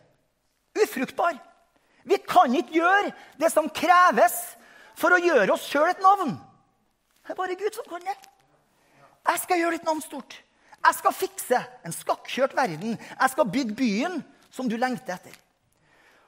[0.81, 1.35] Ufruktbar.
[2.07, 4.37] Vi kan ikke gjøre det som kreves
[4.97, 6.37] for å gjøre oss sjøl et navn.
[7.21, 8.15] Det er bare Gud som kan det.
[9.27, 10.39] Jeg skal gjøre ditt navn stort.
[10.81, 12.95] Jeg skal fikse en skakkjørt verden.
[12.97, 14.17] Jeg skal bygge byen
[14.49, 15.35] som du lengter etter.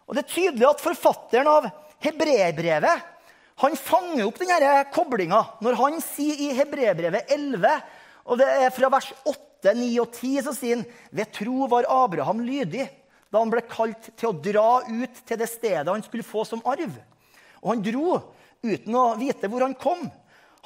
[0.05, 1.69] Og Det er tydelig at forfatteren av
[2.03, 3.12] hebreerbrevet
[3.63, 7.77] han fanger opp denne koblinga når han sier i Hebrebrevet 11,
[8.27, 11.87] og det er fra vers 8, 9 og 10, så sier han ved tro var
[11.91, 12.89] Abraham lydig
[13.33, 16.61] da han ble kalt til å dra ut til det stedet han skulle få som
[16.69, 16.91] arv.
[17.63, 18.19] Og han dro
[18.61, 20.03] uten å vite hvor han kom.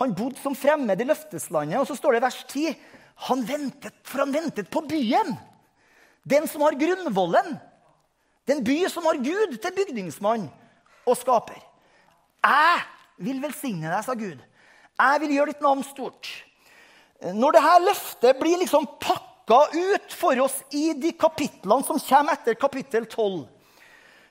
[0.02, 1.80] Han bodde som fremmed i løfteslandet.
[1.80, 2.76] Og så står det i vers 10
[3.28, 5.32] han ventet, for han ventet på byen.
[6.28, 7.56] Den som har grunnvollen.
[8.48, 10.46] Den by som har Gud til bygningsmann,
[11.08, 11.60] og skaper.
[12.48, 12.84] Jeg
[13.28, 14.40] vil velsigne deg, sa Gud.
[14.98, 16.30] Jeg vil gjøre ditt navn stort.
[17.34, 22.58] Når dette løftet blir liksom pakka ut for oss i de kapitlene som kommer etter
[22.60, 23.46] kapittel 12,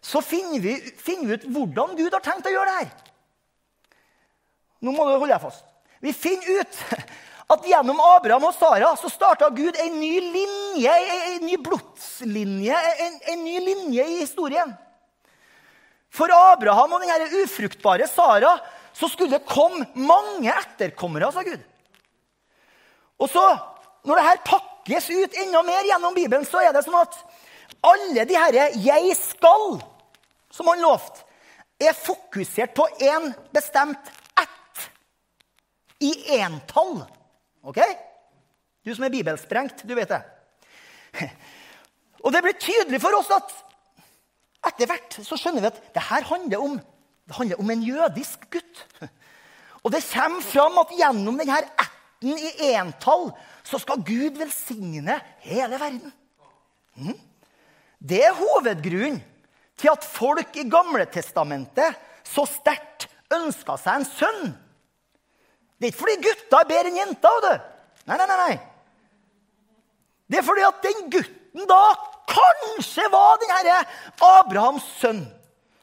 [0.07, 2.92] så finner vi, finner vi ut hvordan Gud har tenkt å gjøre det her.
[4.85, 5.64] Nå må du holde deg fast.
[6.05, 6.81] Vi finner ut
[7.57, 10.94] at gjennom Abraham og Sara så starta Gud en ny linje,
[11.33, 14.74] en ny blodslinje, en, en ny linje i historien.
[16.16, 18.57] For Abraham og den ufruktbare Sara
[18.96, 21.61] så skulle det komme mange etterkommere, sa Gud.
[23.20, 23.44] Og så,
[24.09, 27.18] når det her pakkes ut enda mer gjennom Bibelen, så er det sånn at
[27.85, 29.83] alle de herre 'jeg skal',
[30.50, 31.24] som han lovte,
[31.81, 34.09] er fokusert på en bestemt
[34.40, 34.90] ett.
[36.00, 37.05] I entall.
[37.62, 37.81] OK?
[38.85, 40.22] Du som er bibelsprengt, du vet det.
[42.24, 43.52] Og det blir tydelig for oss at
[44.68, 46.74] etter hvert så skjønner vi at det her handler om,
[47.26, 48.83] det handler om en jødisk gutt.
[49.85, 53.29] Og det kommer fram at gjennom denne ætten i entall
[53.66, 56.12] så skal Gud velsigne hele verden.
[56.96, 57.18] Mm.
[58.02, 59.20] Det er hovedgrunnen
[59.76, 64.55] til at folk i Gamletestamentet så sterkt ønska seg en sønn.
[65.76, 67.33] Det er ikke fordi gutta er bedre enn jenta.
[68.07, 68.55] Nei, nei, nei, nei.
[70.26, 71.80] Det er fordi at den gutten da
[72.28, 73.78] kanskje var den herre
[74.20, 75.22] Abrahams sønn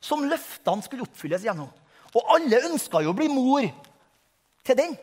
[0.04, 1.72] som løftene skulle oppfylles gjennom.
[2.14, 3.66] Og alle ønska jo å bli mor
[4.68, 4.94] til den.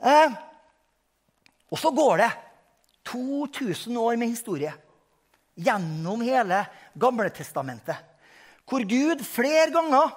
[0.00, 0.36] Eh,
[1.68, 2.30] og så går det
[3.10, 4.72] 2000 år med historie
[5.56, 6.62] gjennom hele
[6.96, 7.96] Gamletestamentet,
[8.68, 10.12] hvor Gud flere ganger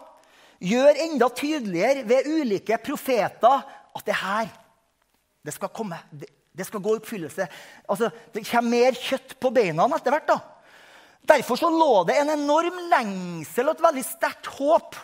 [0.60, 3.64] gjør enda tydeligere ved ulike profeter
[3.96, 4.50] at det her
[5.46, 6.00] det skal komme.
[6.12, 6.28] Det,
[6.60, 7.48] det skal gå i oppfyllelse.
[7.88, 10.28] Altså, det kommer mer kjøtt på beina etter hvert.
[10.28, 10.40] da.
[11.30, 14.98] Derfor så lå det en enorm lengsel og et veldig sterkt håp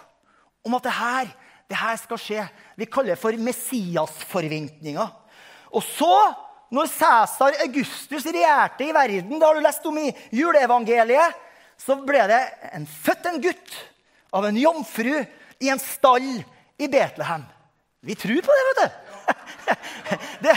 [0.65, 1.29] om at det her,
[1.69, 2.47] det her skal skje.
[2.79, 5.13] Vi kaller det for Messias-forventninger.
[5.75, 6.13] Og så,
[6.73, 11.41] når Cæsar Augustus regjerte i verden, det har du lest om i juleevangeliet,
[11.77, 12.41] så ble det
[12.73, 13.75] en, født en gutt
[14.35, 15.13] av en jomfru
[15.59, 16.29] i en stall
[16.79, 17.43] i Betlehem.
[18.05, 19.04] Vi tror på det, vet du.
[20.45, 20.53] Det,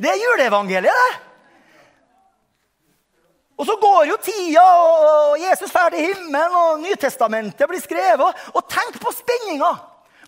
[0.00, 1.28] det er juleevangeliet, det.
[3.58, 8.42] Og så går jo tida, og Jesus drar til himmelen, og Nytestamentet blir skrevet.
[8.54, 9.70] Og tenk på spenninga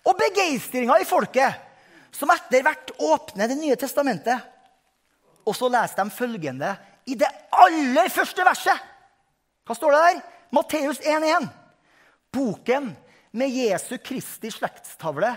[0.01, 1.67] og begeistringa i folket
[2.15, 4.35] som etter hvert åpner Det nye testamentet.
[5.47, 6.73] Og så leser de følgende
[7.07, 8.89] i det aller første verset.
[9.65, 10.19] Hva står det der?
[10.51, 11.47] Matteus 1,1.
[12.35, 12.91] Boken
[13.31, 15.31] med Jesu Kristi slektstavle.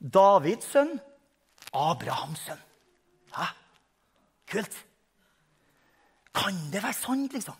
[0.00, 0.96] Davids sønn
[1.76, 2.62] Abrahams sønn.
[3.34, 3.50] Hæ?
[4.50, 4.78] Kult.
[6.34, 7.58] Kan det være sant, liksom?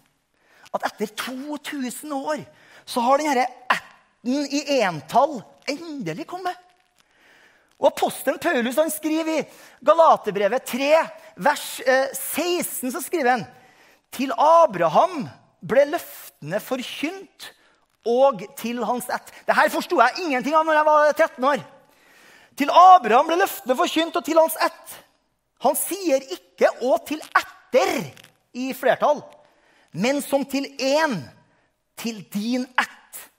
[0.75, 2.43] At etter 2000 år
[2.87, 6.57] så har denne ætten i entall endelig kommet?
[7.81, 9.47] Og Apostelen Paulus han skriver i
[9.87, 10.91] Galaterbrevet 3,
[11.41, 13.47] vers 16, eh, så skriver han
[14.13, 15.25] til Abraham
[15.65, 17.51] ble løftene forkynt,
[18.09, 19.33] og til hans ett.
[19.45, 21.65] Dette forsto jeg ingenting av når jeg var 13 år.
[22.59, 24.97] Til Abraham ble løftene forkynt, og til hans ett.
[25.65, 28.11] Han sier ikke 'og til etter'
[28.55, 29.23] i flertall,
[29.93, 31.21] men som til én.
[31.97, 33.31] Til din ett,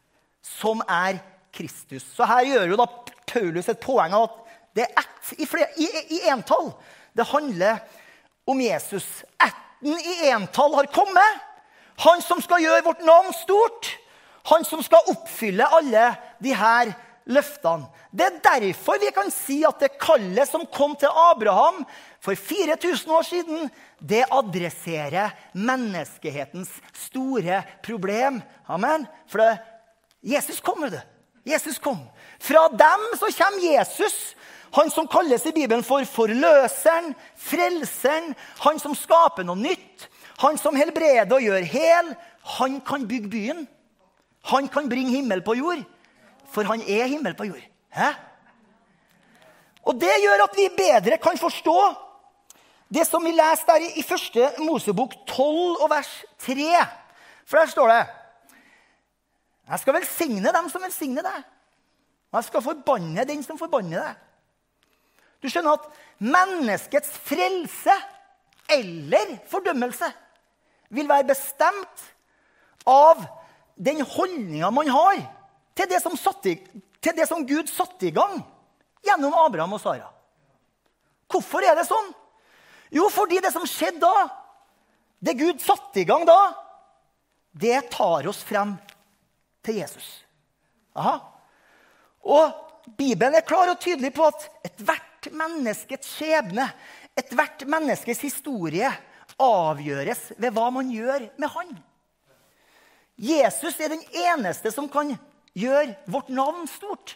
[0.44, 1.18] som er
[1.52, 2.04] Kristus.
[2.16, 2.86] Så her gjør jo da
[3.28, 4.38] Paulus et poeng av at
[4.76, 5.48] det er ett i,
[5.84, 6.72] i, i entall.
[7.18, 7.80] Det handler
[8.48, 9.24] om Jesus.
[9.42, 11.42] Ætten i entall har kommet.
[12.06, 13.90] Han som skal gjøre vårt navn stort.
[14.52, 16.94] Han som skal oppfylle alle de her
[17.30, 17.90] løftene.
[18.12, 21.84] Det er derfor vi kan si at det kallet som kom til Abraham
[22.24, 26.72] for 4000 år siden, det adresserer menneskehetens
[27.08, 28.42] store problem.
[28.68, 29.08] Amen.
[29.30, 29.58] For det,
[30.22, 31.02] Jesus kom, vet du.
[31.46, 31.98] Jesus kom.
[32.40, 34.36] Fra dem så kommer Jesus,
[34.72, 40.08] han som kalles i Bibelen for forløseren, frelseren, han som skaper noe nytt,
[40.42, 42.14] han som helbreder og gjør hel.
[42.58, 43.66] Han kan bygge byen.
[44.50, 45.84] Han kan bringe himmel på jord,
[46.52, 47.66] for han er himmel på jord.
[47.96, 48.12] Hæ?
[49.84, 51.78] Og Det gjør at vi bedre kan forstå
[52.92, 56.12] det som vi leser der i, i første Mosebok 12 og vers
[56.44, 56.56] 3.
[57.46, 58.02] For der står det
[59.70, 61.44] Jeg skal velsigne dem som velsigner deg.
[62.32, 64.16] Og jeg skal forbanne den som forbanner deg.
[65.42, 65.88] Du skjønner at
[66.20, 67.96] menneskets frelse
[68.72, 70.12] eller fordømmelse
[70.92, 72.04] vil være bestemt
[72.88, 73.24] av
[73.80, 75.24] den holdninga man har
[75.76, 76.56] til det som i,
[77.02, 78.42] til det som Gud satte i gang
[79.06, 80.10] gjennom Abraham og Sara.
[81.32, 82.12] Hvorfor er det sånn?
[82.92, 84.28] Jo, fordi det som skjedde da,
[85.24, 86.40] det Gud satte i gang da,
[87.52, 88.76] det tar oss frem
[89.64, 90.08] til Jesus.
[90.98, 91.20] Aha.
[92.22, 92.52] Og
[92.98, 96.68] Bibelen er klar og tydelig på at ethvert menneskets skjebne,
[97.18, 98.90] ethvert menneskes historie,
[99.42, 101.72] avgjøres ved hva man gjør med han.
[103.22, 105.14] Jesus er den eneste som kan
[105.58, 107.16] gjøre vårt navn stort.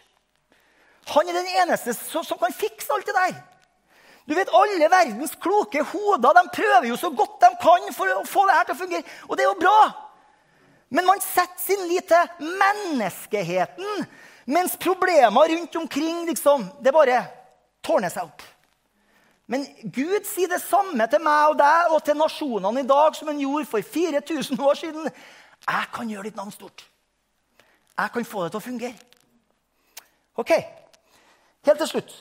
[1.14, 3.36] Han er den eneste som kan fikse alt det der.
[4.26, 8.24] Du vet, Alle verdens kloke hoder de prøver jo så godt de kan for å
[8.26, 9.14] få det her til å fungere.
[9.28, 9.78] Og det er jo bra.
[10.90, 14.04] Men man setter sin lit til menneskeheten,
[14.50, 17.22] mens problemer rundt omkring liksom, det bare
[17.86, 18.42] tårner seg opp.
[19.46, 19.62] Men
[19.94, 23.42] Gud sier det samme til meg og deg og til nasjonene i dag som han
[23.42, 25.10] gjorde for 4000 år siden.
[25.66, 26.82] Jeg kan gjøre ditt navn stort.
[27.96, 28.96] Jeg kan få det til å fungere.
[30.36, 30.52] Ok,
[31.64, 32.12] helt til slutt.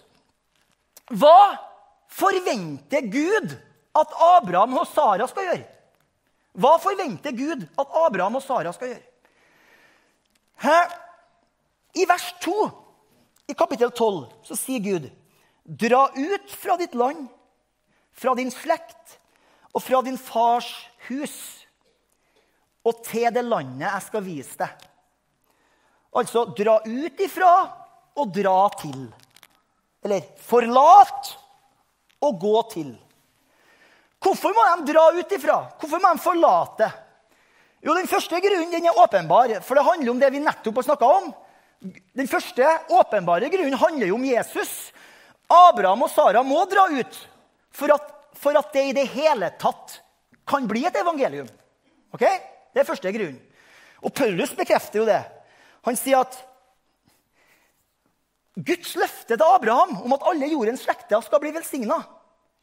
[1.11, 1.39] Hva
[2.09, 3.57] forventer Gud
[3.95, 5.65] at Abraham og Sara skal gjøre?
[6.55, 9.03] Hva forventer Gud at Abraham og Sara skal gjøre?
[10.63, 10.79] Hæ?
[11.95, 12.55] I vers 2
[13.51, 15.11] i kapittel 12 så sier Gud
[15.65, 17.23] Dra ut fra ditt land,
[18.13, 19.15] fra din slekt
[19.73, 20.67] og fra din fars
[21.07, 21.33] hus,
[22.85, 24.85] og til det landet jeg skal vise deg.
[26.15, 27.54] Altså dra ut ifra
[28.15, 29.08] og dra til.
[30.06, 31.34] Eller forlat
[32.23, 32.93] og gå til.
[34.23, 35.58] Hvorfor må de dra ut ifra?
[35.80, 36.88] Hvorfor må de forlate?
[37.86, 40.88] Jo, Den første grunnen den er åpenbar, for det handler om det vi nettopp har
[40.88, 41.28] snakka om.
[42.17, 44.71] Den første åpenbare grunnen handler jo om Jesus.
[45.51, 47.19] Abraham og Sara må dra ut
[47.75, 49.99] for at, for at det i det hele tatt
[50.47, 51.49] kan bli et evangelium.
[52.15, 52.25] Ok?
[52.73, 53.38] Det er første grunnen.
[54.01, 55.21] Og Paulus bekrefter jo det.
[55.86, 56.38] Han sier at
[58.56, 62.00] Guds løfte til Abraham om at alle jordens slekter skal bli velsigna,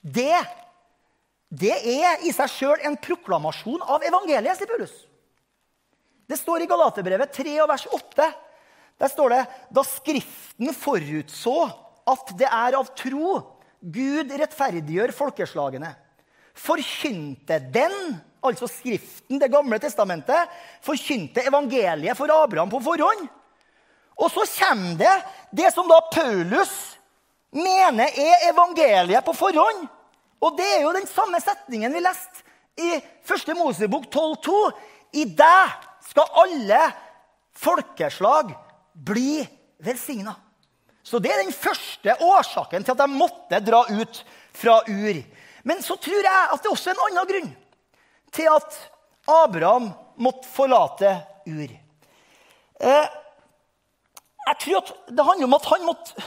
[0.03, 0.41] det,
[1.53, 4.95] det er i seg sjøl en proklamasjon av evangeliet, sier Paulus.
[6.27, 8.29] Det står i Galaterbrevet 3 vers 8.
[9.03, 9.41] Der står det
[9.75, 11.57] da Skriften forutså
[12.09, 13.37] at det er av tro
[13.83, 15.91] Gud rettferdiggjør folkeslagene.
[16.55, 17.97] Forkynte den,
[18.43, 20.51] altså Skriften, Det gamle testamentet,
[20.83, 23.29] forkynte evangeliet for Abraham på forhånd.
[24.19, 25.15] Og så kommer det
[25.51, 26.73] det som da Paulus
[27.53, 29.87] mener er evangeliet på forhånd.
[30.43, 32.43] Og det er jo den samme setningen vi leste
[32.83, 33.55] i 1.
[33.57, 34.59] Mosebok 12,2.
[35.23, 35.75] I deg
[36.09, 36.81] skal alle
[37.53, 38.55] folkeslag
[38.93, 39.43] bli
[39.85, 40.35] velsigna.
[41.03, 44.23] Så det er den første årsaken til at de måtte dra ut
[44.55, 45.19] fra Ur.
[45.67, 47.51] Men så tror jeg at det også er en annen grunn
[48.33, 48.79] til at
[49.29, 49.91] Abraham
[50.23, 51.17] måtte forlate
[51.47, 51.71] Ur.
[52.83, 53.07] Eh,
[54.47, 56.25] jeg tror at det handler om at han måtte,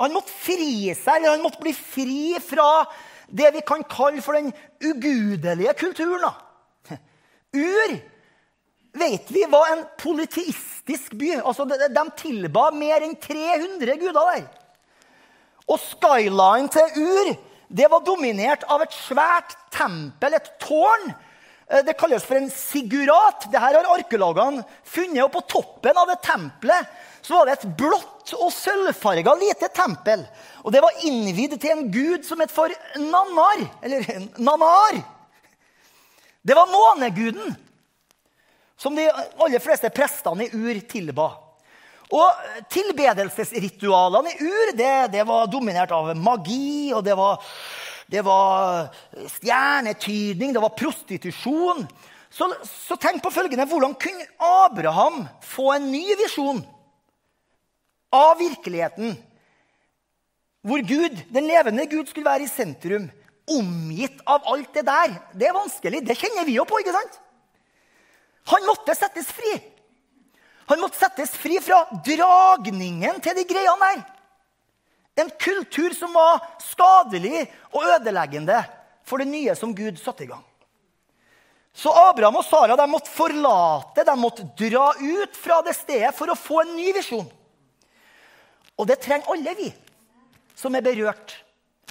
[0.00, 2.84] han måtte fri seg, eller han måtte bli fri fra
[3.30, 4.50] det vi kan kalle for den
[4.82, 6.32] ugudelige kulturen.
[7.54, 7.94] Ur
[8.92, 11.36] vet vi var en politistisk by.
[11.44, 14.48] Altså, de, tilba mer enn 300 guder der.
[15.70, 17.32] Og skyline til Ur
[17.70, 21.12] det var dominert av et svært tempel, et tårn.
[21.70, 23.46] Eh, det kalles for en sigurat.
[23.46, 25.22] Dette har arkeologene funnet.
[25.22, 26.90] Og på toppen av det tempelet
[27.22, 30.24] så var det et blått og sølvfarga lite tempel.
[30.64, 33.62] Og det var innvidd til en gud som het for Nanar.
[33.86, 34.08] Eller
[34.42, 34.98] Nanar.
[36.42, 37.54] Det var måneguden
[38.80, 41.28] som de aller fleste prestene i Ur tilba.
[42.10, 47.38] Og Tilbedelsesritualene i Ur det, det var dominert av magi, og det var,
[48.10, 48.90] det var
[49.36, 51.86] stjernetydning, det var prostitusjon.
[52.30, 56.60] Så, så, tenk på følgende Hvordan kunne Abraham få en ny visjon
[58.14, 59.16] av virkeligheten?
[60.66, 63.08] Hvor Gud, den levende Gud skulle være i sentrum,
[63.50, 65.14] omgitt av alt det der.
[65.34, 66.02] Det er vanskelig.
[66.06, 66.78] Det kjenner vi jo på.
[66.82, 67.18] ikke sant?
[68.52, 69.54] Han måtte settes fri.
[70.70, 74.04] Han måtte settes fri fra dragningen til de greiene der.
[75.18, 77.42] En kultur som var skadelig
[77.74, 78.60] og ødeleggende
[79.02, 80.44] for det nye som Gud satte i gang.
[81.74, 86.30] Så Abraham og Sara de måtte forlate, de måtte dra ut fra det stedet for
[86.30, 87.26] å få en ny visjon.
[88.78, 89.68] Og det trenger alle vi
[90.56, 91.34] som er berørt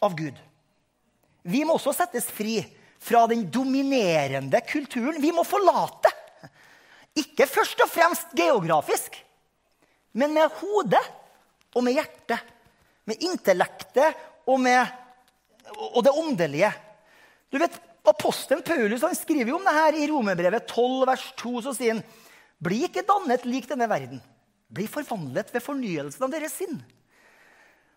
[0.03, 0.35] av Gud.
[1.43, 2.61] Vi må også settes fri
[2.99, 5.19] fra den dominerende kulturen.
[5.21, 6.11] Vi må forlate.
[7.17, 9.15] Ikke først og fremst geografisk,
[10.13, 11.01] men med hodet
[11.75, 12.39] og med hjertet.
[13.09, 14.17] Med intellektet
[14.49, 14.85] og med
[15.79, 16.69] og det åndelige.
[17.49, 17.73] Du vet,
[18.09, 21.53] Apostelen Paulus han skriver jo om det her i Romerbrevet 12, vers 2.
[21.65, 22.03] Så sier han,
[22.61, 24.21] bli ikke dannet lik denne verden.
[24.69, 26.79] Bli forvandlet ved fornyelsen av deres sinn.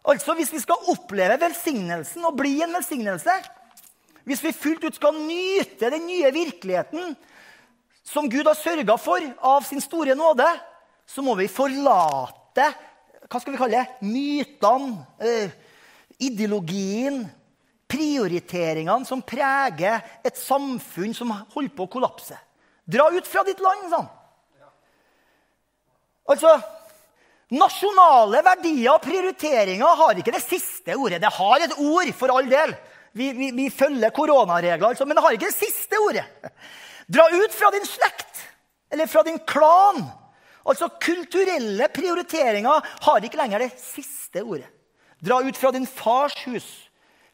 [0.08, 3.34] Altså, Hvis vi skal oppleve velsignelsen og bli en velsignelse,
[4.24, 7.14] hvis vi fullt ut skal nyte den nye virkeligheten,
[8.04, 10.46] som Gud har sørga for av sin store nåde,
[11.06, 12.66] så må vi forlate
[13.32, 15.52] hva skal vi kalle det, mytene, eh,
[16.20, 17.22] ideologien,
[17.88, 22.36] prioriteringene som preger et samfunn som holder på å kollapse.
[22.84, 24.10] Dra ut fra ditt land, sånn.
[26.32, 26.52] Altså,
[27.52, 31.20] Nasjonale verdier og prioriteringer har ikke det siste ordet.
[31.20, 32.72] Det har et ord, for all del.
[33.12, 36.24] Vi, vi, vi følger koronaregler, altså, men det har ikke det siste ordet.
[37.12, 38.40] Dra ut fra din slekt
[38.92, 40.04] eller fra din klan.
[40.64, 44.68] Altså Kulturelle prioriteringer har ikke lenger det siste ordet.
[45.22, 46.68] Dra ut fra din fars hus.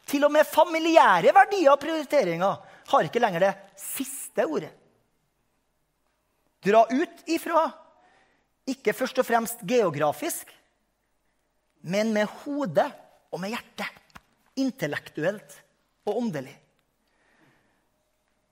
[0.08, 4.72] Til og med familiære verdier og prioriteringer har ikke lenger det siste ordet.
[6.64, 7.68] Dra ut ifra
[8.68, 10.48] ikke først og fremst geografisk,
[11.80, 12.88] men med hodet
[13.32, 13.92] og med hjertet.
[14.58, 15.54] Intellektuelt
[16.08, 16.56] og åndelig.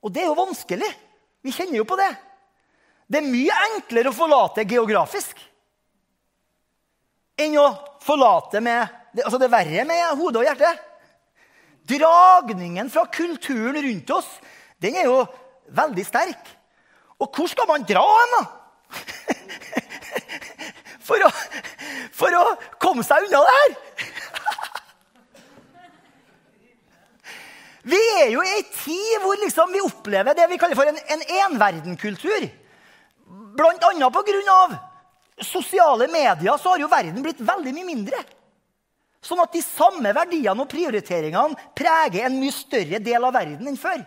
[0.07, 0.93] Og det er jo vanskelig.
[1.47, 2.11] Vi kjenner jo på det.
[3.07, 5.39] Det er mye enklere å forlate geografisk
[7.39, 7.69] enn å
[8.03, 10.81] forlate med Altså det er verre med hodet og hjertet.
[11.89, 14.27] Dragningen fra kulturen rundt oss
[14.85, 15.23] den er jo
[15.73, 16.51] veldig sterk.
[17.17, 18.43] Og hvor skal man dra hen, da?
[21.09, 21.31] for å,
[22.13, 22.43] for å
[22.83, 23.77] komme seg unna det her.
[27.87, 30.99] Vi er jo i ei tid hvor liksom vi opplever det vi kaller for en,
[30.99, 32.49] en enverdenkultur.
[33.57, 34.81] Blant annet pga.
[35.43, 38.25] sosiale medier så har jo verden blitt veldig mye mindre.
[39.23, 43.79] Sånn at de samme verdiene og prioriteringene preger en mye større del av verden enn
[43.79, 44.03] før.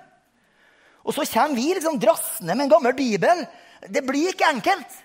[1.07, 3.45] Og så kommer vi liksom drassende med en gammel bibel.
[3.87, 4.99] Det blir ikke enkelt.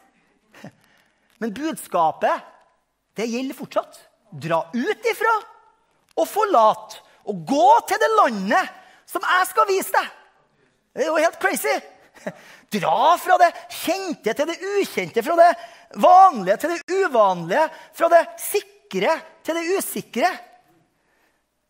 [1.43, 2.43] Men budskapet,
[3.15, 3.99] det gjelder fortsatt.
[4.35, 5.35] Dra ut ifra
[6.19, 8.71] og forlat og gå til det landet
[9.09, 10.09] som jeg skal vise deg.
[10.95, 11.75] Det er jo helt crazy.
[12.75, 13.51] Dra fra det
[13.83, 15.51] kjente til det ukjente, fra det
[16.03, 17.65] vanlige til det uvanlige,
[17.95, 20.31] fra det sikre til det usikre.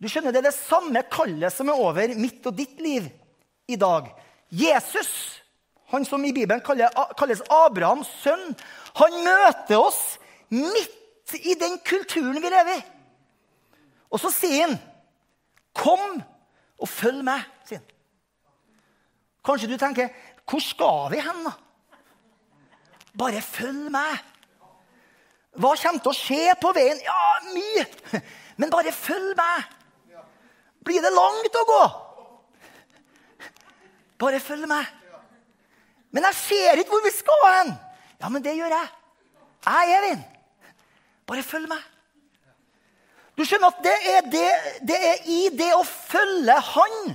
[0.01, 3.09] Du skjønner, Det er det samme kallet som er over mitt og ditt liv
[3.69, 4.11] i dag.
[4.53, 5.41] Jesus,
[5.93, 8.53] han som i Bibelen kalles Abrahams sønn,
[9.01, 10.19] han møter oss
[10.53, 12.83] midt i den kulturen vi lever i.
[14.13, 14.77] Og så sier han,
[15.75, 16.23] 'Kom
[16.79, 17.91] og følg meg', sier han.
[19.45, 20.09] Kanskje du tenker,
[20.47, 21.53] 'Hvor skal vi hen', da?
[23.19, 24.19] Bare følg meg.
[25.55, 26.99] Hva kommer til å skje på veien?
[27.05, 28.23] Ja, mye.
[28.59, 29.69] Men bare følg meg.
[30.85, 31.85] Blir det langt å gå?
[34.19, 34.87] Bare følg meg.
[36.15, 37.73] Men jeg ser ikke hvor vi skal hen.
[38.21, 38.91] Ja, men det gjør jeg.
[39.65, 40.25] Jeg er Evin.
[41.27, 41.83] Bare følg meg.
[43.35, 44.49] Du skjønner at det er, det,
[44.87, 47.15] det er i det å følge Han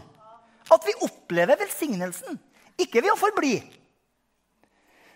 [0.70, 2.38] at vi opplever velsignelsen.
[2.80, 3.56] Ikke ved å forbli.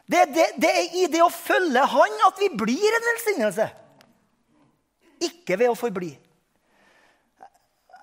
[0.10, 3.68] Det, det, det, er i det å følge Han at vi blir en velsignelse.
[5.24, 6.12] Ikke ved å forbli.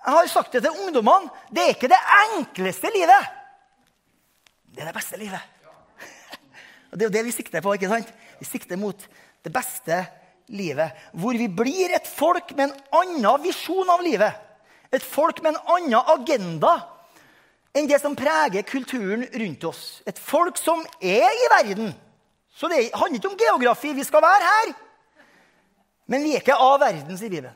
[0.01, 1.29] Jeg har sagt det til ungdommene.
[1.53, 3.27] Det er ikke det enkleste livet.
[4.71, 5.59] Det er det beste livet.
[6.91, 7.75] Og Det er jo det vi sikter på.
[7.75, 8.09] ikke sant?
[8.39, 9.05] Vi sikter mot
[9.45, 9.99] det beste
[10.51, 10.95] livet.
[11.11, 14.35] Hvor vi blir et folk med en annen visjon av livet.
[14.91, 16.75] Et folk med en annen agenda
[17.71, 20.01] enn det som preger kulturen rundt oss.
[20.05, 21.93] Et folk som er i verden.
[22.51, 23.93] Så det handler ikke om geografi.
[23.95, 24.73] Vi skal være her.
[26.11, 27.55] Men vi er ikke av verden, sier Bibelen.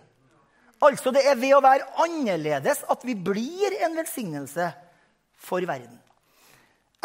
[0.84, 4.70] Altså, det er ved å være annerledes at vi blir en velsignelse
[5.36, 6.00] for verden.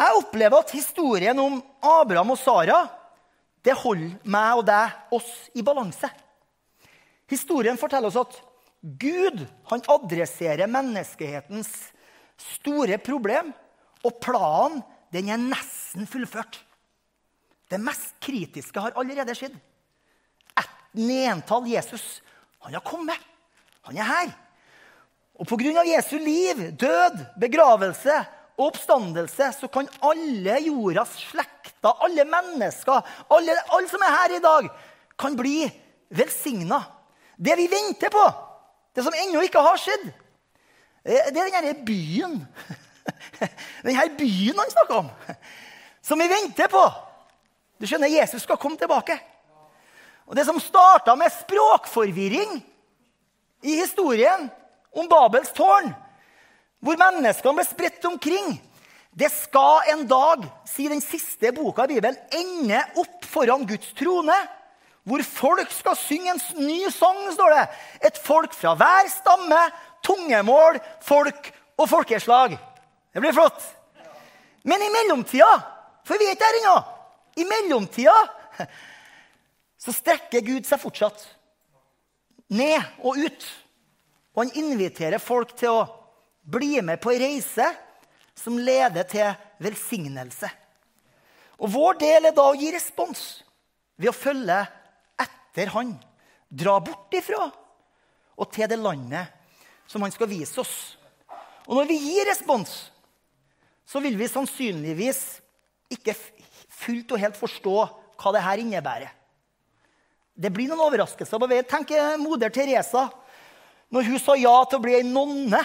[0.01, 2.79] Jeg opplever at historien om Abraham og Sara
[3.65, 6.09] det holder meg og deg, oss, i balanse.
[7.31, 8.39] Historien forteller oss at
[8.81, 11.69] Gud han adresserer menneskehetens
[12.41, 13.51] store problem,
[14.01, 14.81] og planen
[15.13, 16.57] den er nesten fullført.
[17.71, 19.53] Det mest kritiske har allerede skjedd.
[20.59, 22.19] Et nedtall Jesus.
[22.65, 23.19] Han har kommet.
[23.87, 24.33] Han er her.
[25.39, 25.85] Og pga.
[25.87, 28.17] Jesu liv, død, begravelse
[28.57, 33.01] og oppstandelse, så kan alle jordas slekter, alle mennesker,
[33.33, 34.67] alle, alle som er her i dag,
[35.17, 35.65] kan bli
[36.13, 36.81] velsigna.
[37.37, 38.25] Det vi venter på,
[38.93, 40.11] det som ennå ikke har skjedd,
[41.03, 42.41] det er denne byen.
[43.85, 45.07] Denne byen han snakker om,
[46.05, 46.83] som vi venter på.
[47.81, 49.15] Du skjønner, Jesus skal komme tilbake.
[50.29, 52.59] Og Det som starta med språkforvirring
[53.65, 54.45] i historien
[54.93, 55.89] om Babels tårn,
[56.81, 58.53] hvor menneskene ble spredt omkring.
[59.11, 64.37] Det skal en dag, sier den siste boka i Bibelen, ende opp foran Guds trone.
[65.03, 67.63] Hvor folk skal synge en ny sang, står det.
[68.07, 69.59] Et folk fra hver stamme,
[70.05, 71.51] tungemål, folk
[71.81, 72.55] og folkeslag.
[73.11, 73.59] Det blir flott.
[74.63, 75.49] Men i mellomtida
[76.05, 76.77] For vi er ikke der ennå.
[77.37, 78.13] I mellomtida
[79.81, 81.21] så strekker Gud seg fortsatt
[82.51, 83.45] ned og ut.
[84.33, 85.85] Og han inviterer folk til å
[86.41, 87.67] bli med på ei reise
[88.37, 90.49] som leder til velsignelse.
[91.61, 93.43] Og Vår del er da å gi respons
[93.99, 94.57] ved å følge
[95.21, 95.93] etter han.
[96.49, 97.45] Dra bort ifra
[98.41, 99.29] og til det landet
[99.87, 100.75] som han skal vise oss.
[101.67, 102.71] Og når vi gir respons,
[103.85, 105.21] så vil vi sannsynligvis
[105.91, 106.15] ikke
[106.81, 107.75] fullt og helt forstå
[108.21, 109.11] hva det her innebærer.
[110.41, 111.67] Det blir noen overraskelser på veien.
[111.67, 113.09] Tenk moder Teresa
[113.91, 115.59] når hun sa ja til å bli ei nonne.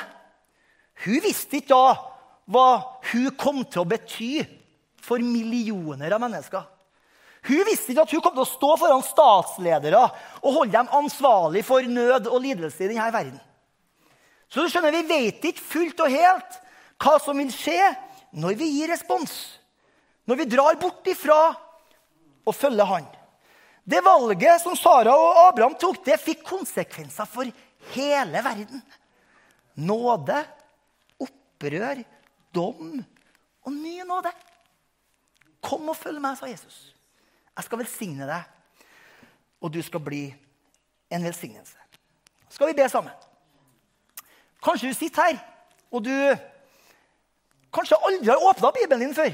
[1.07, 2.16] Hun visste ikke da
[2.47, 4.31] hva hun kom til å bety
[5.03, 6.65] for millioner av mennesker.
[7.47, 10.01] Hun visste ikke at hun kom til å stå foran statsledere
[10.41, 13.39] og holde dem ansvarlig for nød og lidelse i denne verden.
[14.51, 16.59] Så du skjønner, Vi vet ikke fullt og helt
[17.03, 17.79] hva som vil skje
[18.35, 19.33] når vi gir respons.
[20.27, 21.39] Når vi drar bort ifra
[22.47, 23.07] og følger Han.
[23.87, 27.47] Det valget som Sara og Abraham tok, det fikk konsekvenser for
[27.95, 28.83] hele verden.
[29.79, 30.41] Nåde,
[31.23, 32.03] opprør,
[32.57, 33.05] dom
[33.67, 34.33] og ny nåde.
[35.65, 36.95] Kom og følg meg, sa Jesus.
[37.57, 38.85] Jeg skal velsigne deg,
[39.61, 40.25] og du skal bli
[41.11, 41.77] en velsignelse.
[42.53, 43.13] Skal vi be sammen?
[44.65, 45.41] Kanskje du sitter her,
[45.91, 46.15] og du
[47.75, 49.33] kanskje aldri har åpna Bibelen din før.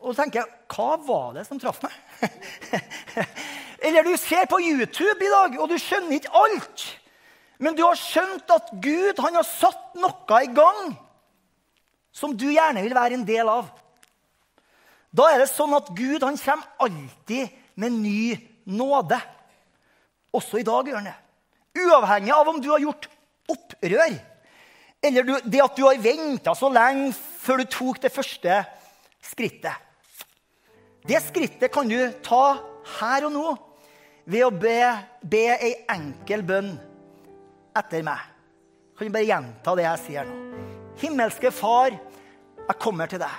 [0.00, 1.92] Og tenker Hva var det som traff meg?
[3.84, 6.86] Eller du ser på YouTube i dag, og du skjønner ikke alt.
[7.60, 10.94] Men du har skjønt at Gud han har satt noe i gang
[12.12, 13.68] som du gjerne vil være en del av.
[15.10, 17.50] Da er det sånn at Gud han kommer alltid
[17.80, 18.36] med ny
[18.70, 19.18] nåde.
[20.36, 21.16] Også i dag gjør han det.
[21.80, 23.08] Uavhengig av om du har gjort
[23.50, 24.18] opprør,
[25.00, 28.58] eller det at du har venta så lenge før du tok det første
[29.30, 29.74] skrittet.
[31.08, 32.60] Det skrittet kan du ta
[33.00, 33.46] her og nå
[34.30, 34.76] ved å be,
[35.24, 36.74] be ei enkel bønn
[37.80, 38.20] etter meg.
[38.98, 40.49] Kan du bare gjenta det jeg sier nå?
[41.00, 41.94] Himmelske Far,
[42.60, 43.36] jeg kommer til deg.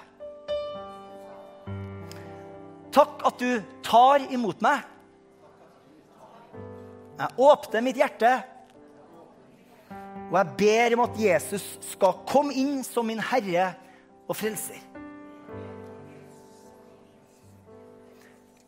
[2.91, 4.81] Takk at du tar imot meg.
[7.21, 8.31] Jeg åpner mitt hjerte,
[10.31, 13.73] og jeg ber om at Jesus skal komme inn som min Herre
[14.27, 14.79] og Frelser.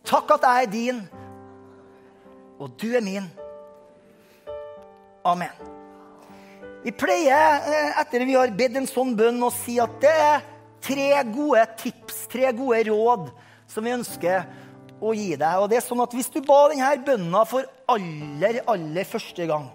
[0.03, 1.05] Takk at jeg er din
[2.59, 3.31] og du er min.
[5.25, 5.82] Amen.
[6.83, 10.41] Vi pleier, eh, etter vi har bedt en sånn bønn, å si at det er
[10.83, 13.29] tre gode tips, tre gode råd,
[13.71, 14.43] som vi ønsker
[14.99, 15.61] å gi deg.
[15.63, 19.69] Og det er sånn at Hvis du ba denne bønna for aller, aller første gang,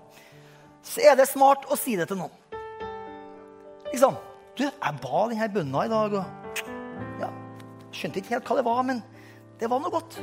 [0.84, 2.34] så er det smart å si det til noen.
[3.88, 4.16] Liksom
[4.58, 6.62] Du, jeg ba denne bønna i dag, og
[7.22, 7.28] ja,
[7.94, 9.02] skjønte ikke helt hva det var, men
[9.60, 10.18] det var noe godt.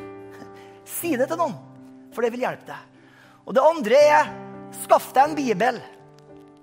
[0.85, 1.55] Si det til noen
[2.13, 3.05] for det vil hjelpe deg.
[3.47, 4.33] Og det andre er
[4.83, 5.79] skaff deg en bibel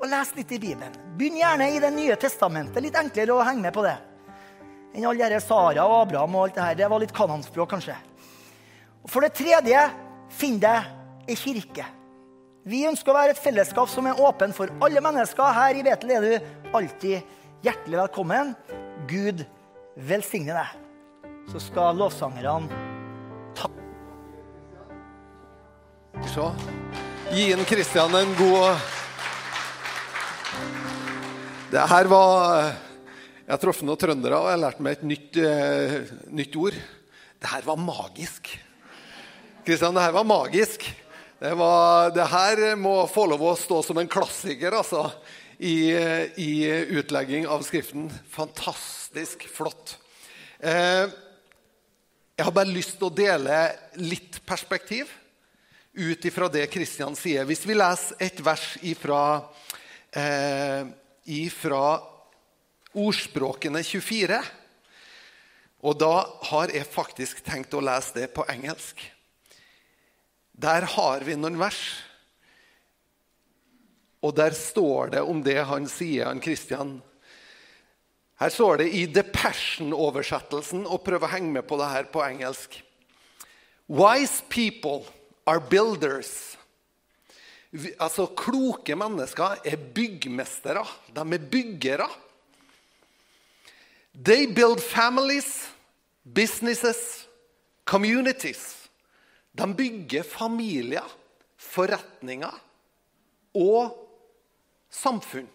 [0.03, 0.95] og les litt i Bibelen.
[1.17, 2.83] Begynn gjerne i Det nye testamentet.
[2.83, 3.99] Litt enklere å henge med på det
[4.93, 6.35] enn alle disse Sara og Abraham.
[6.37, 6.75] og alt Det her.
[6.75, 7.97] Det var litt kanonspråk, kanskje.
[9.03, 9.91] Og For det tredje,
[10.29, 10.85] finn deg
[11.29, 11.87] ei kirke.
[12.65, 15.43] Vi ønsker å være et fellesskap som er åpen for alle mennesker.
[15.43, 17.23] Her i Betel er du alltid
[17.65, 18.55] hjertelig velkommen.
[19.09, 19.45] Gud
[19.97, 20.79] velsigne deg.
[21.51, 22.69] Så skal lovsangerne
[26.31, 26.53] Så
[27.33, 29.02] gi inn Kristian en god
[31.73, 35.39] Det her var Jeg har truffet noen trøndere og jeg har lært meg et nytt,
[35.41, 36.77] uh, nytt ord.
[37.41, 38.51] Det her var magisk.
[39.65, 40.85] Kristian, det her var magisk.
[41.41, 45.07] Det, var, det, her må få lov å stå som en klassiker altså,
[45.57, 45.97] i,
[46.45, 46.53] i
[47.01, 48.11] utlegging av Skriften.
[48.37, 49.97] Fantastisk flott.
[50.61, 51.09] Eh,
[52.37, 53.65] jeg har bare lyst til å dele
[53.97, 55.09] litt perspektiv
[55.97, 57.49] ut ifra det Kristian sier.
[57.49, 59.23] Hvis vi leser et vers ifra,
[60.13, 60.93] eh,
[61.25, 62.01] ifra
[62.93, 64.39] Ordspråkene 24
[65.83, 66.15] Og da
[66.51, 69.01] har jeg faktisk tenkt å lese det på engelsk.
[70.53, 71.81] Der har vi noen vers.
[74.23, 77.01] Og der står det om det han sier, han Kristian.
[78.39, 82.23] Her står det i The Passion-oversettelsen, og prøv å henge med på det her på
[82.23, 82.79] engelsk.
[83.91, 85.03] Wise people
[85.47, 86.57] are builders.
[87.73, 90.85] Altså, Kloke mennesker er byggmestere.
[91.15, 92.09] De er byggere.
[94.13, 95.71] They build families,
[96.35, 97.29] businesses,
[97.85, 98.91] communities.
[99.59, 101.19] De bygger familier,
[101.57, 102.61] forretninger
[103.55, 104.09] og
[104.91, 105.49] samfunn.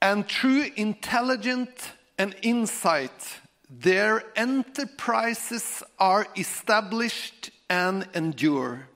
[0.00, 8.88] And through intelligent and insight Their enterprises are established and endure.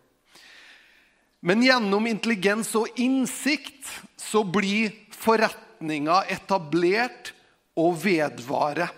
[1.40, 3.86] Men gjennom intelligens og innsikt
[4.18, 7.30] så blir forretninga etablert
[7.78, 8.88] og vedvare.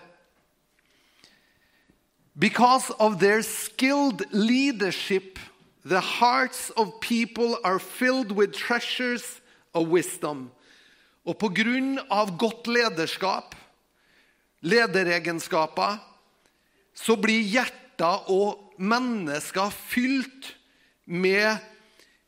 [2.33, 5.37] Because of their skilled leadership,
[5.83, 9.41] the hearts of people are filled with treasures
[9.73, 10.49] of wisdom.
[11.25, 13.55] Og på grunn av godt lederskap,
[14.65, 15.99] lederegenskaper,
[16.97, 20.53] så blir hjerter og mennesker fylt
[21.05, 21.61] med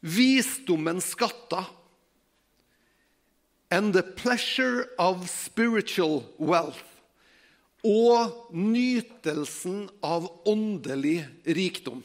[0.02, 1.66] visdommens skatter.
[3.72, 6.86] And the pleasure of spiritual wealth.
[7.86, 12.02] Og nytelsen av åndelig rikdom.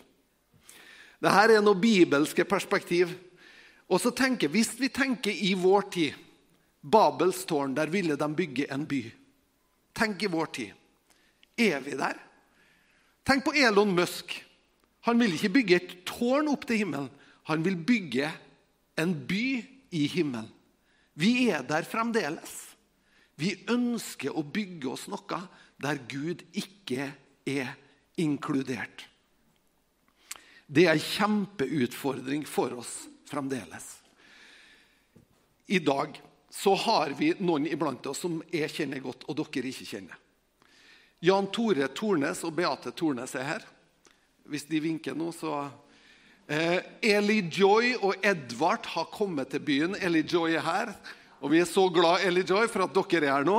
[1.24, 3.14] Dette er noe bibelske perspektiv.
[3.88, 6.12] Og så tenker, Hvis vi tenker i vår tid
[6.82, 9.02] Babels tårn, der ville de bygge en by.
[9.94, 10.72] Tenk i vår tid.
[11.56, 12.18] Er vi der?
[13.24, 14.34] Tenk på Elon Musk.
[15.06, 17.10] Han vil ikke bygge et tårn opp til himmelen.
[17.48, 18.30] Han vil bygge
[19.00, 19.46] en by
[19.94, 20.50] i himmelen.
[21.14, 22.52] Vi er der fremdeles.
[23.38, 25.40] Vi ønsker å bygge oss noe
[25.82, 27.10] der Gud ikke
[27.46, 27.74] er
[28.20, 29.06] inkludert.
[30.66, 33.84] Det er en kjempeutfordring for oss fremdeles.
[35.68, 36.16] I dag
[36.54, 40.18] så har vi noen iblant oss som jeg kjenner godt, og dere ikke kjenner.
[41.24, 43.64] Jan Tore Tornes og Beate Tornes er her.
[44.46, 45.64] Hvis de vinker nå, så
[46.46, 49.96] eh, Eli Joy og Edvard har kommet til byen.
[49.98, 50.92] Eli Joy er her.
[51.42, 53.58] Og vi er så glad Eli Joy, for at dere er her nå.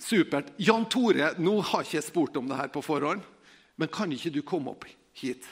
[0.00, 0.54] Supert.
[0.56, 3.20] Jan Tore, nå har ikke jeg spurt om det her på forhånd,
[3.76, 5.44] men kan ikke du komme opp hit?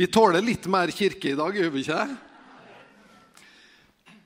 [0.00, 2.14] Vi tåler litt mer kirke i dag, gjør vi ikke det?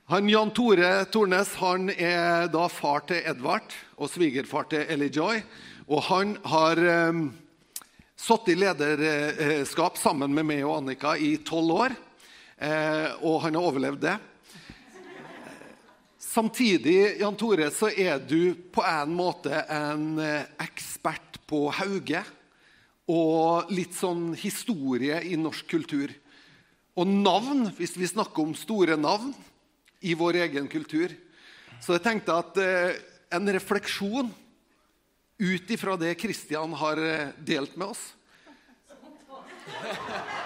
[0.07, 5.41] Han Jan Tore Tornes han er da far til Edvard og svigerfar til Ellie Joy.
[5.91, 6.79] Og han har
[7.11, 7.25] um,
[8.15, 11.97] satt i lederskap sammen med meg og Annika i tolv år.
[12.55, 14.15] Eh, og han har overlevd det.
[16.23, 22.23] Samtidig Jan Tore, så er du på en måte en eh, ekspert på Hauge
[23.11, 26.13] og litt sånn historie i norsk kultur.
[26.97, 29.33] Og navn, hvis vi snakker om store navn
[30.05, 31.13] i vår egen kultur.
[31.83, 32.95] Så jeg tenkte at eh,
[33.35, 34.31] en refleksjon
[35.35, 38.13] ut ifra det Kristian har eh, delt med oss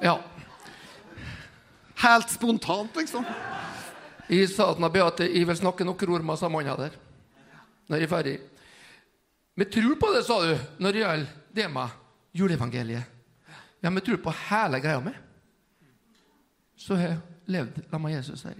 [0.00, 0.20] Ja.
[1.98, 3.24] Helt spontant, liksom.
[4.30, 6.94] Jeg sa til Beate jeg vil snakke noen ord med mannen der.
[7.88, 8.36] Når jeg er ferdig.
[9.58, 11.94] Vi tror på det, sa du, når det gjelder det med
[12.38, 13.02] juleevangeliet.
[13.80, 15.10] Ja, vi tror på hele greia mi.
[16.78, 17.16] Så har jeg
[17.50, 18.44] levd la meg Jesus.
[18.46, 18.54] her.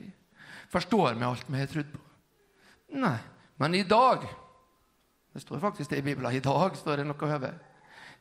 [0.74, 2.00] Forstår vi alt vi har trodd på?
[2.98, 3.14] Nei.
[3.62, 4.26] Men i dag
[5.32, 6.32] Det står faktisk det i Bibelen.
[6.34, 7.54] I dag står det noe over.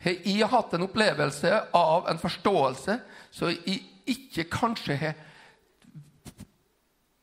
[0.03, 2.99] Jeg har hatt en opplevelse av en forståelse
[3.31, 5.15] som jeg ikke kanskje har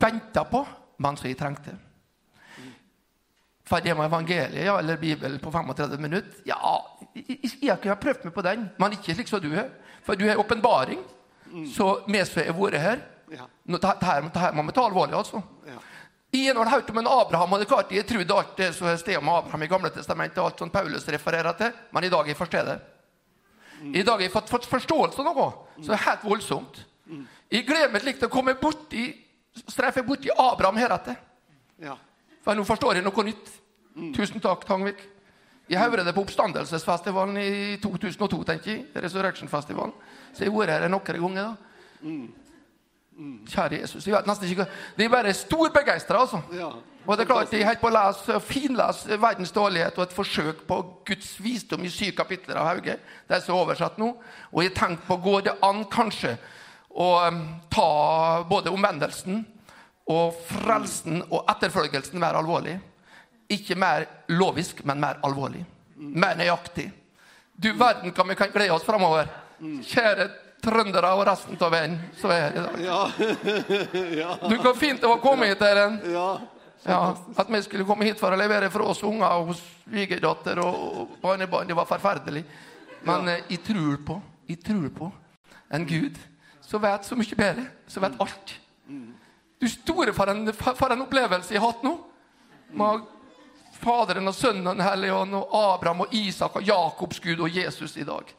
[0.03, 0.65] venta på,
[0.99, 1.77] men som jeg trengte.
[3.65, 6.41] Ferdig med evangeliet ja, eller Bibelen på 35 minutter?
[6.45, 6.75] Ja,
[7.17, 9.71] jeg, jeg ha prøvd meg på den, men ikke slik som du har.
[10.05, 11.01] For du har åpenbaring.
[11.73, 13.47] Så vi som har vært her Ja.
[13.65, 15.39] nå, det, her, det her må vi ta alvorlig, altså.
[15.65, 15.79] Ja.
[16.35, 19.17] Jeg har hørt om en Abraham, det er klart jeg trodde alt det som stod
[19.17, 22.69] om Abraham i Gamle testamentet, alt som Paulus refererer til, men i dag jeg forstått
[22.69, 22.75] det.
[23.95, 25.47] I dag har jeg fått, fått forståelse av noe
[25.81, 26.83] som er helt voldsomt.
[27.51, 29.07] Jeg gleder meg til å komme borti,
[29.65, 31.17] bort borti Abraham heretter.
[31.81, 31.95] Ja.
[32.45, 33.51] For nå forstår jeg noe nytt.
[34.15, 35.01] Tusen takk, Tangvik.
[35.69, 38.83] Jeg hører det på Oppstandelsesfestivalen i 2002, tenker jeg.
[39.01, 39.95] Resurrection-festivalen.
[40.33, 41.55] Så jeg har vært her noen ganger.
[41.55, 41.55] da.
[43.49, 44.05] Kjære Jesus.
[44.05, 44.67] Jeg vet nesten ikke
[44.97, 46.41] De er bare storbegeistra, altså.
[46.53, 46.69] Ja.
[47.05, 50.65] Og det er klart, Jeg holder på å lese, finlese Verdens dårlighet og et forsøk
[50.67, 52.97] på Guds visdom i syv kapitler av Hauge.
[53.27, 54.11] Det er så oversatt nå.
[54.51, 56.35] Og jeg har tenkt på går det an kanskje
[56.91, 57.41] å um,
[57.71, 59.45] ta både omvendelsen
[60.05, 62.75] og frelsen og etterfølgelsen være alvorlig.
[63.49, 65.63] Ikke mer lovisk, men mer alvorlig.
[65.95, 66.89] Mer nøyaktig.
[67.55, 69.29] Du verden hva vi kan glede oss framover.
[69.61, 70.27] Kjære
[70.65, 72.75] trøndere og resten av verden som er her i dag.
[74.49, 75.99] Du, kan fint det var å komme hit, Eren.
[76.85, 76.99] ja.
[77.37, 81.15] At vi skulle komme hit for å levere for oss unger og svigerdatter og og
[81.21, 82.43] barnebarn, det var forferdelig.
[83.05, 85.09] Men eh, jeg tror på jeg tror på
[85.73, 86.17] en Gud
[86.61, 88.53] som vet så mye bedre, som vet alt.
[89.65, 91.95] Du store for en, for en opplevelse jeg har hatt nå.
[92.77, 93.05] Med
[93.79, 97.49] Faderen og Sønnen og Den hellige ånd og Abraham og Isak og Jakobs Gud og
[97.49, 98.29] Jesus i dag.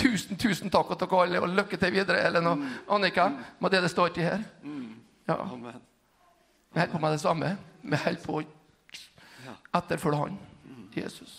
[0.00, 2.62] Tusen, tusen takk og takk alle, og lykke til videre, Ellen og
[2.96, 3.26] Annika,
[3.60, 4.46] med det det står til her.
[5.28, 5.36] Ja.
[5.36, 7.52] Vi holder på med det samme.
[7.82, 8.42] Vi holder på å
[9.82, 10.40] etterfølge Han,
[10.96, 11.36] Jesus,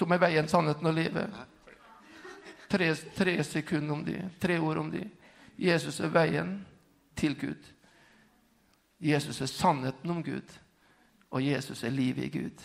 [0.00, 1.38] som er veien, sannheten og livet.
[2.74, 2.90] Tre,
[3.22, 5.06] tre sekunder om de, tre ord om de.
[5.70, 6.56] Jesus er veien
[7.14, 7.75] til Gud.
[8.98, 10.56] Jesus er sannheten om Gud.
[11.30, 12.62] Og Jesus er livet i Gud.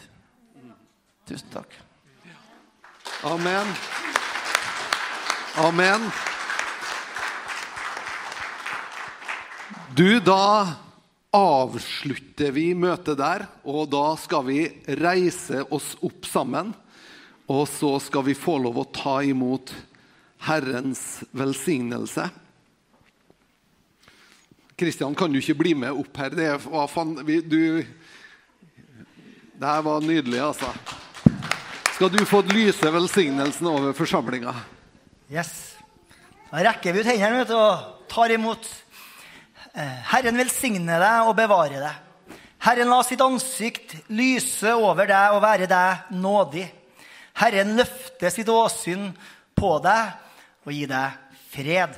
[1.28, 1.74] Tusen takk.
[3.28, 3.68] Amen.
[5.62, 6.08] Amen.
[9.96, 10.78] Du, da
[11.36, 14.62] avslutter vi møtet der, og da skal vi
[15.02, 16.72] reise oss opp sammen.
[17.52, 19.74] Og så skal vi få lov å ta imot
[20.48, 22.30] Herrens velsignelse.
[24.82, 26.34] Kristian, kan du ikke bli med opp her?
[26.34, 27.84] Det, var fan, du,
[29.62, 30.72] det her var nydelig, altså.
[31.94, 34.56] Skal du få lyse velsignelsen over forsamlinga?
[35.30, 35.52] Yes.
[36.50, 38.66] Da rekker vi ut hendene og tar imot.
[39.78, 42.36] Eh, Herren velsigne deg og bevare deg.
[42.66, 46.66] Herren la sitt ansikt lyse over deg og være deg nådig.
[47.38, 49.12] Herren løfte sitt åsyn
[49.54, 51.94] på deg og gi deg fred.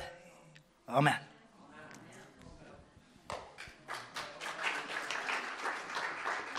[0.92, 1.33] Amen.